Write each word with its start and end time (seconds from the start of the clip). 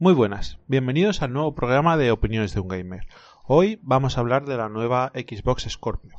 Muy 0.00 0.14
buenas, 0.14 0.60
bienvenidos 0.68 1.22
al 1.22 1.32
nuevo 1.32 1.56
programa 1.56 1.96
de 1.96 2.12
Opiniones 2.12 2.54
de 2.54 2.60
un 2.60 2.68
Gamer. 2.68 3.08
Hoy 3.48 3.80
vamos 3.82 4.16
a 4.16 4.20
hablar 4.20 4.44
de 4.44 4.56
la 4.56 4.68
nueva 4.68 5.10
Xbox 5.12 5.66
Scorpio. 5.68 6.14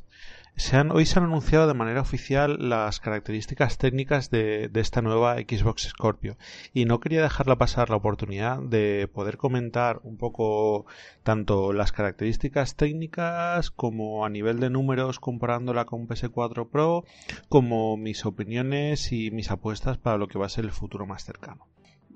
Hoy 0.92 1.06
se 1.06 1.18
han 1.18 1.24
anunciado 1.24 1.66
de 1.66 1.74
manera 1.74 2.02
oficial 2.02 2.58
las 2.68 3.00
características 3.00 3.78
técnicas 3.78 4.30
de, 4.30 4.68
de, 4.68 4.82
esta 4.82 5.02
nueva 5.02 5.38
Xbox 5.38 5.84
Scorpio 5.84 6.36
y 6.74 6.84
no 6.84 7.00
quería 7.00 7.22
dejarla 7.22 7.58
pasar 7.58 7.90
la 7.90 7.96
oportunidad 7.96 8.60
de 8.60 9.08
poder 9.08 9.38
comentar 9.38 10.02
un 10.04 10.18
poco 10.18 10.86
tanto 11.24 11.72
las 11.72 11.94
características 11.94 12.76
técnicas 12.76 13.72
como 13.72 14.26
a 14.26 14.30
nivel 14.30 14.60
de 14.60 14.70
números 14.70 15.22
comparándola 15.22 15.86
con 15.86 16.06
PS4 16.06 16.70
Pro 16.70 17.06
como 17.48 17.96
mis 17.96 18.26
opiniones 18.26 19.14
y 19.14 19.32
mis 19.32 19.52
apuestas 19.52 19.98
para 19.98 20.18
lo 20.18 20.28
que 20.28 20.38
va 20.38 20.48
a 20.48 20.50
ser 20.50 20.66
el 20.66 20.74
futuro 20.74 21.06
más 21.06 21.24
cercano. 21.24 21.70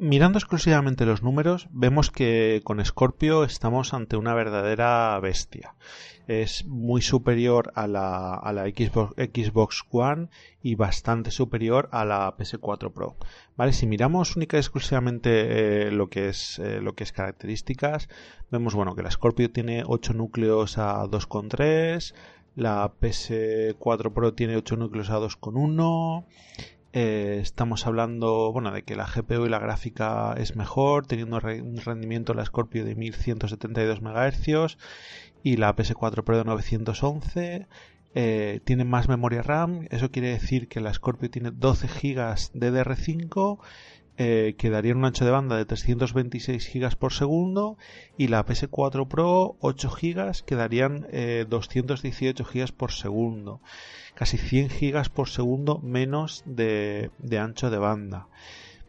Mirando 0.03 0.37
exclusivamente 0.37 1.05
los 1.05 1.23
números, 1.23 1.69
vemos 1.71 2.11
que 2.11 2.59
con 2.65 2.83
Scorpio 2.83 3.45
estamos 3.45 3.93
ante 3.93 4.17
una 4.17 4.33
verdadera 4.33 5.17
bestia. 5.21 5.75
Es 6.27 6.65
muy 6.65 7.01
superior 7.01 7.71
a 7.73 7.87
la, 7.87 8.65
Xbox, 8.75 9.85
One 9.91 10.27
y 10.61 10.75
bastante 10.75 11.31
superior 11.31 11.87
a 11.93 12.03
la 12.03 12.35
PS4 12.35 12.91
Pro. 12.91 13.15
Vale, 13.55 13.71
si 13.71 13.87
miramos 13.87 14.35
única 14.35 14.57
y 14.57 14.59
exclusivamente 14.59 15.87
eh, 15.87 15.91
lo 15.91 16.09
que 16.09 16.27
es 16.27 16.59
eh, 16.59 16.81
lo 16.81 16.95
que 16.95 17.05
es 17.05 17.13
características, 17.13 18.09
vemos 18.51 18.75
bueno 18.75 18.95
que 18.95 19.03
la 19.03 19.11
Scorpio 19.11 19.51
tiene 19.51 19.83
8 19.87 20.15
núcleos 20.15 20.77
a 20.79 21.01
2,3, 21.05 22.13
la 22.55 22.91
PS4 22.99 24.11
Pro 24.11 24.33
tiene 24.33 24.57
8 24.57 24.75
núcleos 24.75 25.09
a 25.11 25.19
2,1 25.19 26.25
eh, 26.93 27.39
estamos 27.41 27.87
hablando 27.87 28.51
bueno 28.51 28.71
de 28.71 28.83
que 28.83 28.95
la 28.95 29.07
GPU 29.07 29.45
y 29.45 29.49
la 29.49 29.59
gráfica 29.59 30.35
es 30.37 30.55
mejor 30.55 31.07
teniendo 31.07 31.37
un 31.37 31.77
rendimiento 31.77 32.33
la 32.33 32.45
Scorpio 32.45 32.85
de 32.85 32.95
1172 32.95 34.01
MHz 34.01 34.77
y 35.43 35.57
la 35.57 35.75
PS4 35.75 36.23
Pro 36.23 36.37
de 36.37 36.43
911 36.45 37.67
eh, 38.15 38.59
tiene 38.63 38.85
más 38.85 39.09
memoria 39.09 39.41
RAM. 39.41 39.87
Eso 39.89 40.11
quiere 40.11 40.29
decir 40.29 40.67
que 40.67 40.81
la 40.81 40.93
Scorpio 40.93 41.29
tiene 41.31 41.49
12 41.51 41.87
GB 41.87 42.35
de 42.53 42.71
DR5 42.71 43.59
eh, 44.17 44.55
que 44.57 44.69
un 44.69 45.05
ancho 45.05 45.25
de 45.25 45.31
banda 45.31 45.57
de 45.57 45.65
326 45.65 46.71
GB 46.73 46.95
por 46.95 47.13
segundo 47.13 47.77
y 48.17 48.27
la 48.27 48.45
PS4 48.45 49.07
Pro 49.07 49.55
8 49.59 49.89
GB 49.89 50.43
que 50.45 50.55
darían 50.55 51.07
eh, 51.11 51.45
218 51.49 52.43
GB 52.43 52.71
por 52.73 52.91
segundo. 52.91 53.61
Casi 54.15 54.37
100 54.37 54.69
GB 54.69 55.09
por 55.09 55.29
segundo 55.29 55.79
menos 55.79 56.43
de 56.45 57.09
ancho 57.39 57.69
de 57.71 57.77
banda 57.77 58.27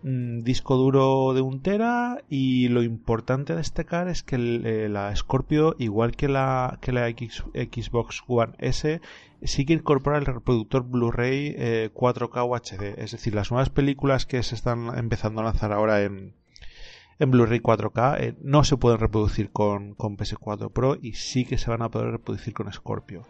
disco 0.05 0.77
duro 0.77 1.33
de 1.33 1.41
1 1.41 1.63
tera 1.63 2.19
y 2.29 2.69
lo 2.69 2.83
importante 2.83 3.57
destacar 3.57 4.09
es 4.09 4.23
que 4.23 4.37
eh, 4.37 4.89
la 4.91 5.17
Scorpio 5.17 5.77
igual 5.79 6.15
que 6.15 6.29
la, 6.29 6.79
que 6.83 6.93
la 6.93 7.09
Xbox 7.09 8.23
One 8.27 8.53
S 8.59 9.01
sí 9.43 9.65
que 9.65 9.73
incorpora 9.73 10.19
el 10.19 10.27
reproductor 10.27 10.85
Blu-ray 10.85 11.55
eh, 11.57 11.91
4K 11.95 12.47
UHD 12.47 12.99
es 12.99 13.13
decir 13.13 13.35
las 13.35 13.51
nuevas 13.51 13.71
películas 13.71 14.27
que 14.27 14.43
se 14.43 14.55
están 14.55 14.91
empezando 14.95 15.41
a 15.41 15.45
lanzar 15.45 15.73
ahora 15.73 16.03
en, 16.03 16.35
en 17.19 17.31
Blu-ray 17.31 17.61
4K 17.61 18.21
eh, 18.21 18.35
no 18.43 18.65
se 18.65 18.77
pueden 18.77 18.99
reproducir 18.99 19.51
con, 19.51 19.95
con, 19.95 20.17
PS4 20.17 20.71
Pro 20.73 20.97
y 21.01 21.15
sí 21.15 21.45
que 21.45 21.59
se 21.59 21.71
van 21.71 21.83
a 21.83 21.91
poder 21.91 22.11
reproducir 22.11 22.55
con 22.55 22.73
Scorpio. 22.73 23.27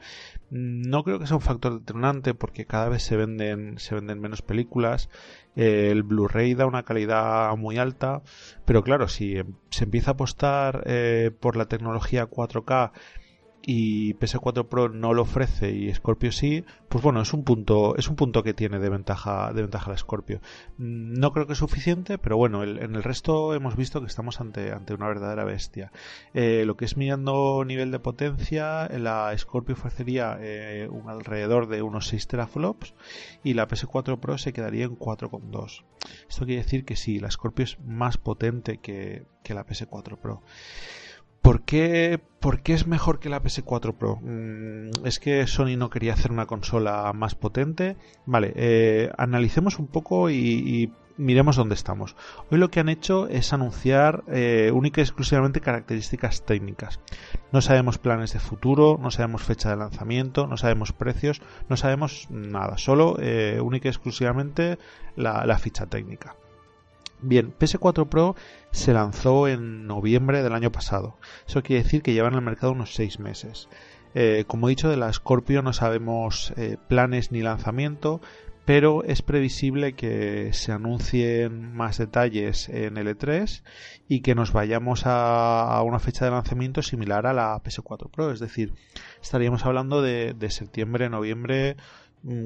No 0.51 1.05
creo 1.05 1.19
que 1.19 1.27
sea 1.27 1.37
un 1.37 1.43
factor 1.43 1.79
determinante 1.79 2.35
porque 2.35 2.67
cada 2.67 2.89
vez 2.89 3.03
se 3.03 3.17
venden, 3.17 3.79
se 3.79 3.95
venden 3.95 4.21
menos 4.21 4.43
películas. 4.43 5.11
Eh, 5.57 5.91
el 5.91 6.03
Blu-ray 6.03 6.55
da 6.55 6.67
una 6.67 6.83
calidad 6.83 7.55
muy 7.57 7.79
alta, 7.79 8.23
pero 8.65 8.83
claro, 8.83 9.09
si 9.09 9.37
se 9.71 9.85
empieza 9.85 10.13
a 10.13 10.15
apostar 10.15 10.83
eh, 10.87 11.31
por 11.39 11.57
la 11.57 11.67
tecnología 11.67 12.29
4K 12.29 12.93
y 13.67 14.15
PS4 14.15 14.67
Pro 14.69 14.89
no 14.91 15.15
lo 15.15 15.23
ofrece 15.23 15.71
y 15.71 15.93
Scorpio 15.95 16.33
sí, 16.33 16.65
pues 16.89 17.03
bueno, 17.03 17.23
es 17.23 17.33
un 17.33 17.45
punto, 17.45 17.97
es 17.97 18.09
un 18.09 18.17
punto 18.17 18.43
que 18.43 18.53
tiene 18.53 18.79
de 18.79 18.91
ventaja, 18.91 19.53
de 19.55 19.63
ventaja 19.63 19.91
la 19.91 19.97
Scorpio. 19.97 20.41
No 20.77 21.33
creo 21.33 21.47
que 21.47 21.55
es 21.55 21.59
suficiente, 21.59 22.19
pero 22.19 22.37
bueno, 22.37 22.63
en 22.63 22.95
el 22.95 23.03
resto 23.03 23.55
hemos 23.55 23.77
visto 23.77 24.01
que 24.01 24.07
estamos 24.07 24.41
ante, 24.41 24.73
ante 24.73 24.95
una 24.95 25.09
verdadera 25.09 25.45
bestia. 25.45 25.93
Eh, 26.35 26.65
lo 26.67 26.77
que 26.77 26.85
es 26.85 26.97
mirando 26.97 27.65
nivel 27.65 27.91
de 27.91 27.99
potencia, 28.01 28.89
la 28.89 29.37
Scorpio 29.37 29.75
ofrecería 29.75 30.37
eh, 30.41 30.87
un 30.91 31.09
alrededor 31.09 31.67
de 31.69 31.83
unos 31.83 32.09
6 32.09 32.29
teraflops 32.29 32.95
y 33.43 33.55
la 33.55 33.67
PS4 33.67 34.19
Pro 34.21 34.37
se 34.37 34.53
quedaría 34.53 34.85
en 34.85 34.99
4,2. 34.99 35.85
Esto 36.29 36.45
quiere 36.45 36.63
decir 36.63 36.85
que 36.85 36.97
sí, 36.97 37.19
la 37.19 37.31
Scorpio 37.31 37.65
es 37.65 37.81
más 37.81 38.19
potente 38.19 38.79
que, 38.79 39.25
que 39.43 39.55
la 39.55 39.67
PS4 39.67 40.19
Pro. 40.19 40.43
¿Por 41.45 41.61
qué, 41.61 42.19
¿Por 42.41 42.63
qué, 42.63 42.73
es 42.73 42.87
mejor 42.87 43.19
que 43.19 43.29
la 43.29 43.43
PS4 43.43 43.95
Pro? 43.99 44.19
Mm, 44.23 45.07
¿Es 45.07 45.21
que 45.21 45.47
Sony 45.47 45.77
no 45.77 45.91
quería 45.91 46.15
hacer 46.15 46.33
una 46.33 46.47
consola 46.47 47.13
más 47.13 47.35
potente? 47.35 47.99
Vale, 48.25 48.55
eh, 48.57 49.13
analicemos 49.19 49.79
un 49.79 49.87
poco 49.87 50.31
y, 50.31 50.91
miremos 51.19 51.57
dónde 51.57 51.75
estamos. 51.75 52.17
Hoy 52.51 52.57
lo 52.57 52.71
que 52.71 52.81
han 52.81 52.89
hecho 52.89 53.29
es 53.29 53.53
anunciar 53.53 54.25
eh, 54.29 54.71
única 54.73 55.03
y 55.03 55.05
exclusivamente 55.05 55.61
características 55.61 56.47
técnicas. 56.47 56.99
No 57.53 57.61
sabemos 57.61 57.99
planes 57.99 58.33
de 58.33 58.41
futuro, 58.41 58.99
no 58.99 59.11
sabemos 59.11 59.43
fecha 59.43 59.69
de 59.69 59.77
lanzamiento, 59.77 60.47
no 60.47 60.57
sabemos 60.57 60.93
precios, 60.93 61.43
no 61.69 61.77
sabemos 61.77 62.27
nada. 62.31 62.79
Solo 62.79 63.19
eh, 63.21 63.61
única 63.61 63.89
y 63.89 63.91
exclusivamente 63.91 64.79
la 65.15 65.59
ficha 65.59 65.85
técnica. 65.85 66.37
Bien, 67.27 67.55
PS4 67.59 68.07
Pro 68.07 68.37
se 68.75 68.93
lanzó 68.93 69.47
en 69.47 69.87
noviembre 69.87 70.43
del 70.43 70.53
año 70.53 70.73
pasado. 70.73 71.17
Eso 71.47 71.63
quiere 71.63 71.85
decir 71.85 72.03
que 72.03 72.13
lleva 72.13 72.29
en 72.29 72.35
el 72.35 72.43
mercado 72.43 72.73
unos 72.73 72.95
6 72.95 73.21
meses. 73.21 73.69
Eh, 74.15 74.45
como 74.49 74.69
he 74.69 74.71
dicho, 74.71 74.89
de 74.89 74.97
la 74.97 75.13
Scorpio 75.13 75.63
no 75.63 75.73
sabemos 75.73 76.53
eh, 76.57 76.77
planes 76.89 77.31
ni 77.31 77.41
lanzamiento, 77.41 78.21
pero 78.65 79.05
es 79.05 79.23
previsible 79.23 79.93
que 79.93 80.53
se 80.53 80.73
anuncien 80.73 81.73
más 81.73 81.99
detalles 81.99 82.69
en 82.69 82.97
L3 82.97 83.63
y 84.09 84.23
que 84.23 84.35
nos 84.35 84.53
vayamos 84.53 85.03
a, 85.05 85.81
una 85.85 86.01
fecha 86.01 86.25
de 86.25 86.33
lanzamiento 86.33 86.83
similar 86.83 87.27
a 87.27 87.33
la 87.33 87.63
PS4 87.63 88.11
Pro. 88.11 88.33
Es 88.33 88.41
decir, 88.41 88.75
estaríamos 89.23 89.65
hablando 89.65 90.03
de, 90.03 90.35
de 90.35 90.51
septiembre, 90.51 91.09
noviembre 91.09 91.77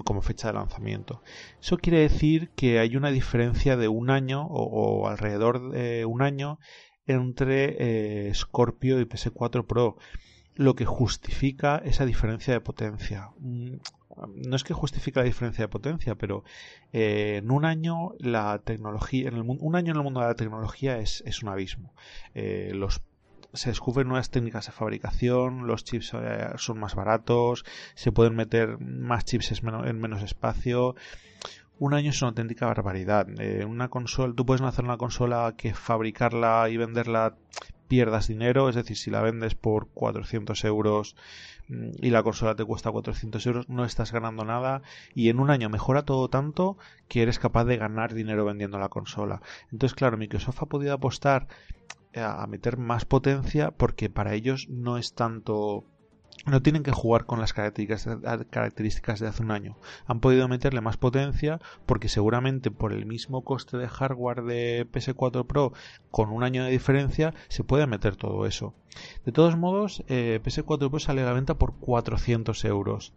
como 0.04 0.22
fecha 0.22 0.48
de 0.48 0.54
lanzamiento. 0.54 1.22
Eso 1.60 1.76
quiere 1.78 2.00
decir 2.00 2.50
que 2.56 2.78
hay 2.78 2.96
una 2.96 3.10
diferencia 3.10 3.76
de 3.76 3.88
un 3.88 4.10
año 4.10 4.46
o, 4.46 5.08
alrededor 5.08 5.70
de 5.70 6.04
un 6.04 6.22
año 6.22 6.58
entre 7.06 7.76
eh, 8.28 8.34
Scorpio 8.34 9.00
y 9.00 9.04
PS4 9.04 9.66
Pro, 9.66 9.96
lo 10.54 10.74
que 10.74 10.84
justifica 10.84 11.80
esa 11.84 12.04
diferencia 12.04 12.52
de 12.52 12.60
potencia. 12.60 13.30
No 13.38 14.56
es 14.56 14.64
que 14.64 14.74
justifique 14.74 15.20
la 15.20 15.24
diferencia 15.24 15.64
de 15.64 15.68
potencia, 15.68 16.16
pero 16.16 16.42
eh, 16.92 17.36
en 17.36 17.50
un 17.52 17.64
año 17.64 18.14
la 18.18 18.60
tecnología, 18.64 19.28
en 19.28 19.36
el, 19.36 19.42
un 19.42 19.76
año 19.76 19.92
en 19.92 19.96
el 19.96 20.02
mundo 20.02 20.20
de 20.20 20.26
la 20.26 20.34
tecnología 20.34 20.98
es, 20.98 21.22
es 21.24 21.42
un 21.42 21.50
abismo. 21.50 21.94
Eh, 22.34 22.72
los 22.74 23.00
se 23.52 23.70
descubren 23.70 24.08
nuevas 24.08 24.30
técnicas 24.30 24.66
de 24.66 24.72
fabricación, 24.72 25.66
los 25.66 25.84
chips 25.84 26.12
eh, 26.14 26.50
son 26.56 26.78
más 26.78 26.94
baratos, 26.94 27.64
se 27.94 28.12
pueden 28.12 28.36
meter 28.36 28.78
más 28.78 29.24
chips 29.24 29.62
en 29.62 30.00
menos 30.00 30.22
espacio. 30.22 30.94
Un 31.78 31.94
año 31.94 32.10
es 32.10 32.20
una 32.22 32.30
auténtica 32.30 32.66
barbaridad. 32.66 33.28
Eh, 33.38 33.64
una 33.64 33.88
consola, 33.88 34.34
tú 34.34 34.44
puedes 34.44 34.62
hacer 34.62 34.84
una 34.84 34.96
consola 34.96 35.54
que 35.56 35.74
fabricarla 35.74 36.68
y 36.70 36.76
venderla 36.76 37.36
pierdas 37.86 38.28
dinero, 38.28 38.68
es 38.68 38.74
decir, 38.74 38.96
si 38.96 39.10
la 39.10 39.22
vendes 39.22 39.54
por 39.54 39.88
400 39.88 40.64
euros 40.64 41.16
y 41.68 42.10
la 42.10 42.22
consola 42.22 42.54
te 42.54 42.64
cuesta 42.64 42.90
400 42.90 43.46
euros, 43.46 43.68
no 43.68 43.84
estás 43.84 44.12
ganando 44.12 44.44
nada 44.44 44.82
y 45.14 45.28
en 45.28 45.38
un 45.38 45.50
año 45.50 45.68
mejora 45.68 46.02
todo 46.02 46.28
tanto 46.28 46.78
que 47.08 47.22
eres 47.22 47.38
capaz 47.38 47.64
de 47.64 47.76
ganar 47.76 48.14
dinero 48.14 48.44
vendiendo 48.44 48.78
la 48.78 48.88
consola. 48.88 49.42
Entonces, 49.70 49.94
claro, 49.94 50.16
Microsoft 50.16 50.62
ha 50.62 50.66
podido 50.66 50.94
apostar 50.94 51.46
a 52.14 52.46
meter 52.46 52.78
más 52.78 53.04
potencia 53.04 53.70
porque 53.70 54.08
para 54.08 54.34
ellos 54.34 54.66
no 54.68 54.96
es 54.98 55.14
tanto 55.14 55.84
no 56.46 56.62
tienen 56.62 56.82
que 56.82 56.92
jugar 56.92 57.26
con 57.26 57.40
las 57.40 57.52
características 57.52 59.20
de 59.20 59.28
hace 59.28 59.42
un 59.42 59.50
año. 59.50 59.76
Han 60.06 60.20
podido 60.20 60.48
meterle 60.48 60.80
más 60.80 60.96
potencia 60.96 61.60
porque 61.86 62.08
seguramente 62.08 62.70
por 62.70 62.92
el 62.92 63.06
mismo 63.06 63.42
coste 63.42 63.76
de 63.76 63.88
hardware 63.88 64.42
de 64.42 64.86
PS4 64.90 65.46
Pro 65.46 65.72
con 66.10 66.30
un 66.30 66.44
año 66.44 66.64
de 66.64 66.70
diferencia 66.70 67.34
se 67.48 67.64
puede 67.64 67.86
meter 67.86 68.16
todo 68.16 68.46
eso. 68.46 68.74
De 69.24 69.32
todos 69.32 69.56
modos, 69.56 70.02
eh, 70.08 70.40
PS4 70.42 70.90
Pro 70.90 70.98
sale 70.98 71.22
a 71.22 71.26
la 71.26 71.32
venta 71.32 71.54
por 71.54 71.74
400 71.76 72.64
euros 72.64 73.12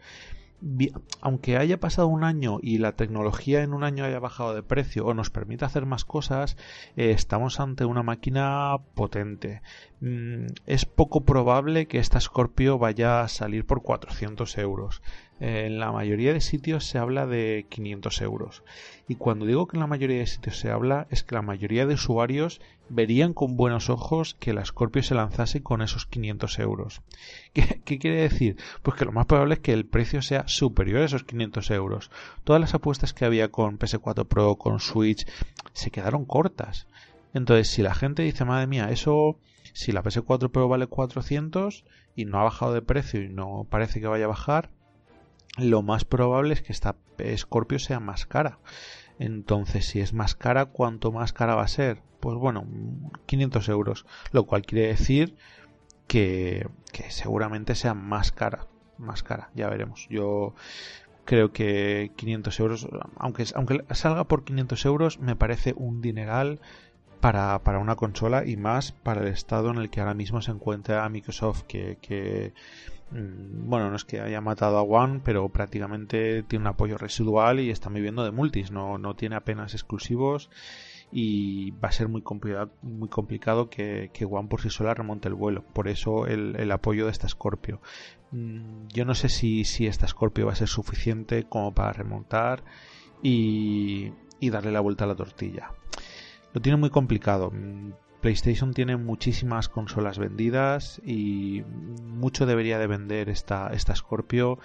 aunque 1.21 1.57
haya 1.57 1.79
pasado 1.79 2.07
un 2.07 2.23
año 2.23 2.59
y 2.61 2.77
la 2.77 2.93
tecnología 2.93 3.63
en 3.63 3.73
un 3.73 3.83
año 3.83 4.05
haya 4.05 4.19
bajado 4.19 4.53
de 4.53 4.63
precio 4.63 5.05
o 5.05 5.13
nos 5.13 5.29
permita 5.29 5.65
hacer 5.65 5.85
más 5.85 6.05
cosas, 6.05 6.57
eh, 6.95 7.11
estamos 7.11 7.59
ante 7.59 7.85
una 7.85 8.03
máquina 8.03 8.77
potente. 8.93 9.61
Mm, 10.01 10.47
es 10.67 10.85
poco 10.85 11.21
probable 11.21 11.87
que 11.87 11.99
esta 11.99 12.19
Scorpio 12.19 12.77
vaya 12.77 13.21
a 13.21 13.27
salir 13.27 13.65
por 13.65 13.81
400 13.81 14.57
euros. 14.57 15.01
En 15.41 15.79
la 15.79 15.91
mayoría 15.91 16.33
de 16.33 16.39
sitios 16.39 16.85
se 16.85 16.99
habla 16.99 17.25
de 17.25 17.65
500 17.69 18.21
euros. 18.21 18.63
Y 19.07 19.15
cuando 19.15 19.47
digo 19.47 19.65
que 19.67 19.75
en 19.75 19.81
la 19.81 19.87
mayoría 19.87 20.19
de 20.19 20.27
sitios 20.27 20.59
se 20.59 20.69
habla, 20.69 21.07
es 21.09 21.23
que 21.23 21.33
la 21.33 21.41
mayoría 21.41 21.87
de 21.87 21.95
usuarios 21.95 22.61
verían 22.89 23.33
con 23.33 23.57
buenos 23.57 23.89
ojos 23.89 24.35
que 24.39 24.53
la 24.53 24.63
Scorpio 24.63 25.01
se 25.01 25.15
lanzase 25.15 25.63
con 25.63 25.81
esos 25.81 26.05
500 26.05 26.59
euros. 26.59 27.01
¿Qué, 27.53 27.97
quiere 27.97 28.21
decir? 28.21 28.57
Pues 28.83 28.95
que 28.95 29.05
lo 29.05 29.11
más 29.13 29.25
probable 29.25 29.55
es 29.55 29.59
que 29.61 29.73
el 29.73 29.87
precio 29.87 30.21
sea 30.21 30.47
superior 30.47 31.01
a 31.01 31.05
esos 31.05 31.23
500 31.23 31.71
euros. 31.71 32.11
Todas 32.43 32.61
las 32.61 32.75
apuestas 32.75 33.13
que 33.13 33.25
había 33.25 33.49
con 33.49 33.79
PS4 33.79 34.27
Pro, 34.27 34.57
con 34.57 34.79
Switch, 34.79 35.25
se 35.73 35.89
quedaron 35.89 36.25
cortas. 36.25 36.85
Entonces, 37.33 37.67
si 37.67 37.81
la 37.81 37.95
gente 37.95 38.21
dice, 38.21 38.45
madre 38.45 38.67
mía, 38.67 38.91
eso, 38.91 39.39
si 39.73 39.91
la 39.91 40.03
PS4 40.03 40.51
Pro 40.51 40.67
vale 40.67 40.85
400 40.85 41.83
y 42.15 42.25
no 42.25 42.39
ha 42.39 42.43
bajado 42.43 42.73
de 42.73 42.83
precio 42.83 43.23
y 43.23 43.29
no 43.29 43.65
parece 43.67 43.99
que 43.99 44.07
vaya 44.07 44.25
a 44.25 44.27
bajar, 44.27 44.69
lo 45.57 45.81
más 45.81 46.05
probable 46.05 46.53
es 46.53 46.61
que 46.61 46.71
esta 46.71 46.95
Scorpio 47.37 47.79
sea 47.79 47.99
más 47.99 48.25
cara. 48.25 48.59
Entonces, 49.19 49.85
si 49.85 49.99
es 49.99 50.13
más 50.13 50.35
cara, 50.35 50.65
¿cuánto 50.65 51.11
más 51.11 51.33
cara 51.33 51.55
va 51.55 51.63
a 51.63 51.67
ser? 51.67 52.01
Pues 52.19 52.37
bueno, 52.37 52.65
500 53.25 53.69
euros, 53.69 54.05
lo 54.31 54.45
cual 54.45 54.63
quiere 54.63 54.87
decir 54.87 55.35
que, 56.07 56.67
seguramente 57.09 57.75
sea 57.75 57.93
más 57.93 58.31
cara, 58.31 58.67
más 58.97 59.23
cara, 59.23 59.49
ya 59.53 59.69
veremos. 59.69 60.07
Yo 60.09 60.55
creo 61.25 61.51
que 61.51 62.11
500 62.15 62.59
euros, 62.59 62.87
aunque, 63.15 63.45
aunque 63.55 63.85
salga 63.91 64.23
por 64.23 64.43
500 64.43 64.85
euros, 64.85 65.19
me 65.19 65.35
parece 65.35 65.73
un 65.75 66.01
dineral 66.01 66.59
para, 67.21 67.59
para, 67.59 67.79
una 67.79 67.95
consola 67.95 68.45
y 68.45 68.57
más 68.57 68.91
para 68.91 69.21
el 69.21 69.27
estado 69.27 69.69
en 69.71 69.77
el 69.77 69.89
que 69.89 70.01
ahora 70.01 70.13
mismo 70.13 70.41
se 70.41 70.51
encuentra 70.51 71.07
Microsoft, 71.07 71.63
que, 71.63 71.97
que 72.01 72.53
Mm, 73.11 73.69
bueno, 73.69 73.89
no 73.89 73.95
es 73.97 74.05
que 74.05 74.21
haya 74.21 74.41
matado 74.41 74.77
a 74.77 74.83
One, 74.83 75.21
pero 75.23 75.49
prácticamente 75.49 76.43
tiene 76.43 76.63
un 76.63 76.67
apoyo 76.67 76.97
residual 76.97 77.59
y 77.59 77.69
está 77.69 77.89
viviendo 77.89 78.23
de 78.23 78.31
multis, 78.31 78.71
no, 78.71 78.97
no 78.97 79.15
tiene 79.15 79.35
apenas 79.35 79.73
exclusivos 79.73 80.49
y 81.11 81.71
va 81.71 81.89
a 81.89 81.91
ser 81.91 82.07
muy 82.07 82.21
complicado, 82.21 82.71
muy 82.81 83.09
complicado 83.09 83.69
que, 83.69 84.09
One 84.29 84.47
por 84.47 84.61
sí 84.61 84.69
sola 84.69 84.93
remonte 84.93 85.27
el 85.27 85.33
vuelo. 85.35 85.63
Por 85.73 85.89
eso 85.89 86.25
el, 86.25 86.71
apoyo 86.71 87.05
de 87.05 87.11
esta 87.11 87.27
Scorpio. 87.27 87.81
Mm, 88.31 88.87
yo 88.87 89.05
no 89.05 89.13
sé 89.13 89.27
si, 89.29 89.65
si 89.65 89.87
esta 89.87 90.07
Scorpio 90.07 90.45
va 90.45 90.53
a 90.53 90.55
ser 90.55 90.69
suficiente 90.69 91.43
como 91.43 91.73
para 91.73 91.91
remontar 91.93 92.63
y, 93.21 94.13
y 94.39 94.49
darle 94.49 94.71
la 94.71 94.79
vuelta 94.79 95.03
a 95.03 95.07
la 95.07 95.15
tortilla. 95.15 95.71
Lo 96.53 96.61
tiene 96.61 96.77
muy 96.77 96.89
complicado. 96.89 97.51
Mm, 97.51 97.91
PlayStation 98.21 98.73
tiene 98.73 98.97
muchísimas 98.97 99.67
consolas 99.67 100.19
vendidas 100.19 101.01
y 101.03 101.63
mucho 102.05 102.45
debería 102.45 102.77
de 102.77 102.87
vender 102.87 103.29
esta, 103.29 103.71
esta 103.73 103.95
Scorpio 103.95 104.59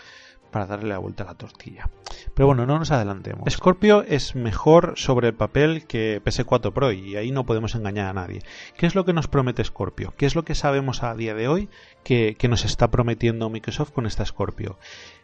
para 0.50 0.66
darle 0.66 0.90
la 0.90 0.98
vuelta 0.98 1.24
a 1.24 1.26
la 1.26 1.34
tortilla. 1.34 1.88
Pero 2.34 2.46
bueno, 2.46 2.66
no 2.66 2.78
nos 2.78 2.90
adelantemos. 2.90 3.50
Scorpio 3.50 4.02
es 4.02 4.34
mejor 4.34 4.94
sobre 4.96 5.28
el 5.28 5.34
papel 5.34 5.86
que 5.86 6.22
PS4 6.22 6.72
Pro 6.72 6.92
y 6.92 7.16
ahí 7.16 7.30
no 7.30 7.44
podemos 7.44 7.74
engañar 7.74 8.06
a 8.06 8.12
nadie. 8.12 8.42
¿Qué 8.76 8.86
es 8.86 8.94
lo 8.94 9.04
que 9.04 9.12
nos 9.12 9.28
promete 9.28 9.64
Scorpio? 9.64 10.12
¿Qué 10.16 10.26
es 10.26 10.34
lo 10.34 10.44
que 10.44 10.54
sabemos 10.54 11.02
a 11.02 11.14
día 11.14 11.34
de 11.34 11.48
hoy 11.48 11.68
que, 12.04 12.36
nos 12.48 12.64
está 12.64 12.90
prometiendo 12.90 13.50
Microsoft 13.50 13.92
con 13.92 14.06
esta 14.06 14.24
Scorpio? 14.24 14.78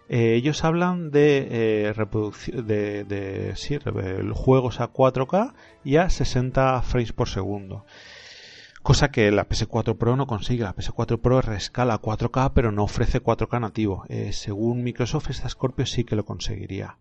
Eh, 0.09 0.35
ellos 0.35 0.65
hablan 0.65 1.11
de, 1.11 1.49
eh, 1.51 1.93
reproducción 1.93 2.67
de, 2.67 3.05
de 3.05 3.55
juegos 4.35 4.81
a 4.81 4.93
4K 4.93 5.55
y 5.85 5.97
a 5.97 6.11
60 6.11 6.83
frames 6.83 7.13
por 7.13 7.29
segundo 7.29 7.85
cosa 8.83 9.11
que 9.11 9.31
la 9.31 9.49
PS4 9.49 9.97
Pro 9.97 10.17
no 10.17 10.27
consigue. 10.27 10.65
La 10.65 10.75
PS4 10.75 11.19
Pro 11.21 11.41
rescala 11.41 12.01
4K 12.01 12.53
pero 12.55 12.73
no 12.73 12.85
ofrece 12.85 13.23
4K 13.23 13.61
nativo. 13.61 14.05
Eh, 14.09 14.33
según 14.33 14.83
Microsoft, 14.83 15.31
esta 15.31 15.49
Scorpio 15.49 15.87
sí 15.87 16.05
que 16.05 16.17
lo 16.17 16.25
conseguiría. 16.25 16.99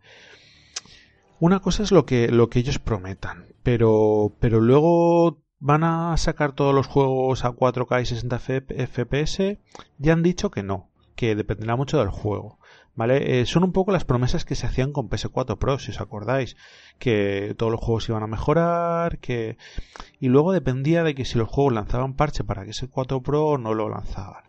Una 1.39 1.59
cosa 1.59 1.83
es 1.83 1.91
lo 1.91 2.05
que, 2.05 2.27
lo 2.27 2.49
que 2.49 2.59
ellos 2.59 2.77
prometan, 2.77 3.47
pero, 3.63 4.31
pero 4.39 4.61
luego 4.61 5.39
van 5.59 5.83
a 5.83 6.15
sacar 6.17 6.51
todos 6.51 6.73
los 6.73 6.85
juegos 6.85 7.45
a 7.45 7.51
4K 7.51 8.01
y 8.01 8.05
60 8.05 8.39
FPS. 8.39 9.57
Ya 9.97 10.13
han 10.13 10.21
dicho 10.21 10.51
que 10.51 10.61
no, 10.61 10.89
que 11.15 11.35
dependerá 11.35 11.75
mucho 11.75 11.97
del 11.97 12.09
juego. 12.09 12.59
¿Vale? 12.93 13.39
Eh, 13.39 13.45
son 13.45 13.63
un 13.63 13.71
poco 13.71 13.91
las 13.91 14.03
promesas 14.03 14.43
que 14.43 14.55
se 14.55 14.67
hacían 14.67 14.91
con 14.91 15.09
PS4 15.09 15.57
Pro, 15.57 15.79
si 15.79 15.91
os 15.91 16.01
acordáis, 16.01 16.57
que 16.99 17.55
todos 17.57 17.71
los 17.71 17.79
juegos 17.79 18.09
iban 18.09 18.23
a 18.23 18.27
mejorar, 18.27 19.19
que 19.19 19.57
y 20.19 20.27
luego 20.27 20.51
dependía 20.51 21.03
de 21.03 21.15
que 21.15 21.25
si 21.25 21.37
los 21.37 21.47
juegos 21.47 21.73
lanzaban 21.73 22.15
parche 22.15 22.43
para 22.43 22.65
que 22.65 22.71
ese 22.71 22.89
4 22.89 23.21
Pro 23.21 23.57
no 23.57 23.73
lo 23.73 23.89
lanzaban. 23.89 24.43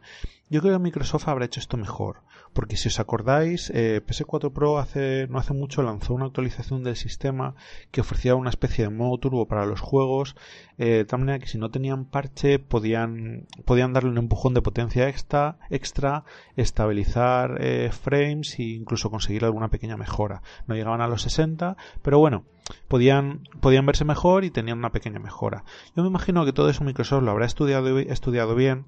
Yo 0.52 0.60
creo 0.60 0.74
que 0.74 0.82
Microsoft 0.82 1.28
habrá 1.28 1.46
hecho 1.46 1.60
esto 1.60 1.78
mejor, 1.78 2.24
porque 2.52 2.76
si 2.76 2.88
os 2.88 3.00
acordáis, 3.00 3.72
eh, 3.74 4.02
PS4 4.06 4.52
Pro 4.52 4.78
hace, 4.78 5.26
no 5.30 5.38
hace 5.38 5.54
mucho 5.54 5.82
lanzó 5.82 6.12
una 6.12 6.26
actualización 6.26 6.84
del 6.84 6.96
sistema 6.96 7.54
que 7.90 8.02
ofrecía 8.02 8.34
una 8.34 8.50
especie 8.50 8.84
de 8.84 8.90
modo 8.90 9.16
turbo 9.16 9.48
para 9.48 9.64
los 9.64 9.80
juegos, 9.80 10.36
eh, 10.76 10.88
de 10.88 11.04
tal 11.06 11.20
manera 11.20 11.38
que 11.38 11.46
si 11.46 11.56
no 11.56 11.70
tenían 11.70 12.04
parche 12.04 12.58
podían, 12.58 13.46
podían 13.64 13.94
darle 13.94 14.10
un 14.10 14.18
empujón 14.18 14.52
de 14.52 14.60
potencia 14.60 15.08
extra, 15.08 15.56
extra 15.70 16.24
estabilizar 16.54 17.56
eh, 17.58 17.88
frames 17.90 18.58
e 18.58 18.64
incluso 18.64 19.08
conseguir 19.08 19.46
alguna 19.46 19.68
pequeña 19.68 19.96
mejora. 19.96 20.42
No 20.66 20.74
llegaban 20.74 21.00
a 21.00 21.08
los 21.08 21.22
60, 21.22 21.78
pero 22.02 22.18
bueno, 22.18 22.44
podían, 22.88 23.48
podían 23.62 23.86
verse 23.86 24.04
mejor 24.04 24.44
y 24.44 24.50
tenían 24.50 24.76
una 24.76 24.92
pequeña 24.92 25.18
mejora. 25.18 25.64
Yo 25.96 26.02
me 26.02 26.10
imagino 26.10 26.44
que 26.44 26.52
todo 26.52 26.68
eso 26.68 26.84
Microsoft 26.84 27.22
lo 27.22 27.30
habrá 27.30 27.46
estudiado, 27.46 27.98
estudiado 27.98 28.54
bien 28.54 28.84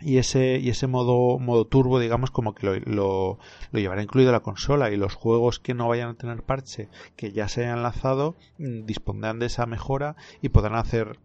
y 0.00 0.18
ese, 0.18 0.58
y 0.58 0.68
ese 0.68 0.86
modo, 0.86 1.38
modo 1.38 1.66
turbo, 1.66 1.98
digamos, 1.98 2.30
como 2.30 2.54
que 2.54 2.66
lo, 2.66 3.38
lo, 3.72 3.80
llevará 3.80 4.02
incluido 4.02 4.32
la 4.32 4.40
consola 4.40 4.90
y 4.90 4.96
los 4.96 5.14
juegos 5.14 5.58
que 5.58 5.74
no 5.74 5.88
vayan 5.88 6.10
a 6.10 6.14
tener 6.14 6.42
parche, 6.42 6.88
que 7.16 7.32
ya 7.32 7.48
se 7.48 7.64
hayan 7.64 7.82
lanzado, 7.82 8.36
mm, 8.58 8.84
dispondrán 8.84 9.38
de 9.38 9.46
esa 9.46 9.66
mejora 9.66 10.16
y 10.42 10.50
podrán 10.50 10.76
hacer, 10.76 11.18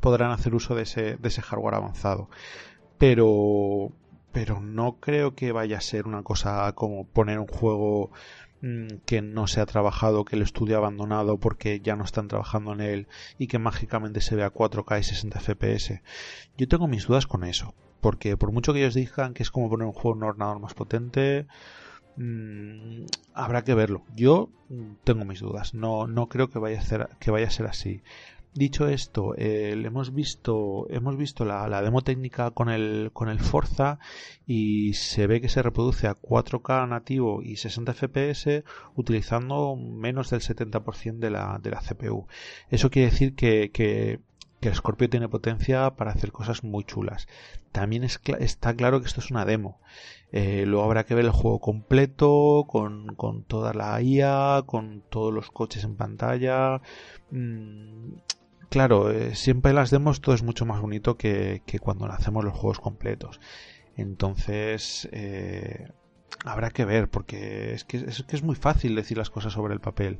podrán 0.00 0.32
hacer 0.32 0.54
uso 0.54 0.74
de 0.74 0.82
ese, 0.82 1.16
de 1.16 1.28
ese 1.28 1.42
hardware 1.42 1.74
avanzado. 1.74 2.28
Pero, 2.98 3.92
pero 4.32 4.60
no 4.60 4.96
creo 5.00 5.34
que 5.34 5.52
vaya 5.52 5.78
a 5.78 5.80
ser 5.80 6.06
una 6.06 6.22
cosa 6.22 6.72
como 6.74 7.06
poner 7.06 7.38
un 7.38 7.46
juego 7.46 8.10
mm, 8.62 8.88
que 9.06 9.22
no 9.22 9.46
se 9.46 9.60
ha 9.60 9.66
trabajado, 9.66 10.24
que 10.24 10.36
el 10.36 10.42
estudio 10.42 10.78
abandonado 10.78 11.38
porque 11.38 11.80
ya 11.80 11.96
no 11.96 12.04
están 12.04 12.28
trabajando 12.28 12.72
en 12.72 12.80
él 12.80 13.08
y 13.38 13.46
que 13.46 13.58
mágicamente 13.60 14.20
se 14.20 14.36
vea 14.36 14.52
4K 14.52 15.00
y 15.00 15.04
60 15.04 15.40
FPS. 15.40 16.02
Yo 16.58 16.68
tengo 16.68 16.88
mis 16.88 17.06
dudas 17.06 17.26
con 17.26 17.44
eso 17.44 17.74
porque 18.04 18.36
por 18.36 18.52
mucho 18.52 18.74
que 18.74 18.80
ellos 18.80 18.92
digan 18.92 19.32
que 19.32 19.42
es 19.42 19.50
como 19.50 19.70
poner 19.70 19.86
un 19.86 19.94
juego 19.94 20.10
en 20.10 20.24
un 20.24 20.28
ordenador 20.28 20.60
más 20.60 20.74
potente, 20.74 21.46
mm, 22.18 23.06
habrá 23.32 23.64
que 23.64 23.72
verlo. 23.72 24.02
Yo 24.14 24.50
tengo 25.04 25.24
mis 25.24 25.40
dudas, 25.40 25.72
no, 25.72 26.06
no 26.06 26.28
creo 26.28 26.50
que 26.50 26.58
vaya 26.58 26.80
a 26.80 26.82
ser, 26.82 27.08
que 27.18 27.30
vaya 27.30 27.46
a 27.46 27.50
ser 27.50 27.64
así. 27.64 28.02
Dicho 28.52 28.88
esto, 28.88 29.34
eh, 29.38 29.72
hemos 29.72 30.12
visto, 30.12 30.86
hemos 30.90 31.16
visto 31.16 31.46
la, 31.46 31.80
demo 31.80 32.02
técnica 32.02 32.50
con 32.50 32.68
el, 32.68 33.08
con 33.14 33.30
el 33.30 33.40
Forza 33.40 33.98
y 34.46 34.92
se 34.92 35.26
ve 35.26 35.40
que 35.40 35.48
se 35.48 35.62
reproduce 35.62 36.06
a 36.06 36.14
4K 36.14 36.86
nativo 36.86 37.40
y 37.42 37.56
60 37.56 37.94
FPS 37.94 38.64
utilizando 38.96 39.76
menos 39.76 40.28
del 40.28 40.42
70% 40.42 41.20
de 41.20 41.30
la, 41.30 41.58
de 41.58 41.70
la 41.70 41.80
CPU. 41.80 42.26
Eso 42.68 42.90
quiere 42.90 43.10
decir 43.10 43.34
que 43.34 44.20
que 44.64 44.70
el 44.70 44.74
Scorpio 44.74 45.10
tiene 45.10 45.28
potencia 45.28 45.90
para 45.90 46.12
hacer 46.12 46.32
cosas 46.32 46.64
muy 46.64 46.84
chulas. 46.84 47.28
También 47.70 48.02
está 48.02 48.74
claro 48.74 48.98
que 48.98 49.06
esto 49.06 49.20
es 49.20 49.30
una 49.30 49.44
demo. 49.44 49.78
Eh, 50.32 50.64
luego 50.66 50.86
habrá 50.86 51.04
que 51.04 51.14
ver 51.14 51.26
el 51.26 51.32
juego 51.32 51.60
completo, 51.60 52.64
con, 52.66 53.44
toda 53.46 53.74
la 53.74 54.00
IA, 54.00 54.62
con 54.64 55.02
todos 55.10 55.34
los 55.34 55.50
coches 55.50 55.84
en 55.84 55.96
pantalla. 55.96 56.80
Mm, 57.30 58.14
claro, 58.70 59.10
eh, 59.10 59.34
siempre 59.34 59.68
en 59.68 59.76
las 59.76 59.90
demos 59.90 60.22
todo 60.22 60.34
es 60.34 60.42
mucho 60.42 60.64
más 60.64 60.80
bonito 60.80 61.18
que, 61.18 61.60
cuando 61.82 62.06
hacemos 62.06 62.42
los 62.42 62.54
juegos 62.54 62.80
completos. 62.80 63.40
Entonces, 63.98 65.10
eh, 65.12 65.88
habrá 66.44 66.70
que 66.70 66.84
ver, 66.84 67.08
porque 67.08 67.74
es 67.74 67.84
que, 67.84 67.98
es 67.98 68.22
que 68.22 68.36
es 68.36 68.42
muy 68.42 68.54
fácil 68.54 68.94
decir 68.94 69.16
las 69.16 69.30
cosas 69.30 69.52
sobre 69.52 69.74
el 69.74 69.80
papel. 69.80 70.18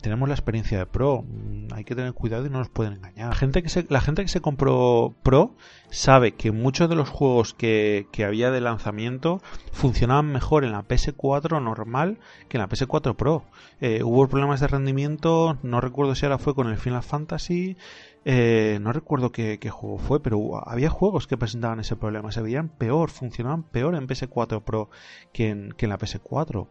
tenemos 0.00 0.28
la 0.28 0.34
experiencia 0.34 0.78
de 0.78 0.86
Pro, 0.86 1.24
mm, 1.26 1.72
hay 1.74 1.84
que 1.84 1.94
tener 1.94 2.12
cuidado 2.12 2.46
y 2.46 2.50
no 2.50 2.58
nos 2.58 2.68
pueden 2.68 2.94
engañar. 2.94 3.28
La 3.28 3.34
gente 3.34 3.62
que 3.62 3.68
se, 3.68 3.86
la 3.88 4.00
gente 4.00 4.22
que 4.22 4.28
se 4.28 4.40
compró 4.40 5.14
Pro 5.22 5.54
sabe 5.90 6.32
que 6.32 6.52
muchos 6.52 6.88
de 6.88 6.94
los 6.94 7.08
juegos 7.08 7.54
que, 7.54 8.06
que 8.12 8.24
había 8.24 8.50
de 8.50 8.60
lanzamiento 8.60 9.40
funcionaban 9.72 10.30
mejor 10.32 10.64
en 10.64 10.72
la 10.72 10.86
PS4 10.86 11.62
normal 11.62 12.18
que 12.48 12.56
en 12.56 12.62
la 12.62 12.68
PS4 12.68 13.16
Pro. 13.16 13.44
Eh, 13.80 14.02
hubo 14.02 14.28
problemas 14.28 14.60
de 14.60 14.68
rendimiento, 14.68 15.58
no 15.62 15.80
recuerdo 15.80 16.14
si 16.14 16.26
ahora 16.26 16.38
fue 16.38 16.54
con 16.54 16.68
el 16.68 16.76
Final 16.76 17.02
Fantasy, 17.02 17.76
eh, 18.24 18.78
no 18.80 18.92
recuerdo 18.92 19.32
qué, 19.32 19.58
juego 19.70 19.98
fue, 19.98 20.22
pero 20.22 20.68
había 20.68 20.90
juegos 20.90 21.26
que 21.26 21.38
presentaban 21.38 21.80
ese 21.80 21.96
problema. 21.96 22.32
Se 22.32 22.42
veían 22.42 22.68
peor, 22.68 23.10
funcionaban 23.10 23.62
peor 23.62 23.94
en 23.94 24.06
PS4 24.06 24.62
Pro 24.62 24.90
que 25.32 25.48
en, 25.48 25.74
la 25.80 25.98
PS4. 25.98 26.68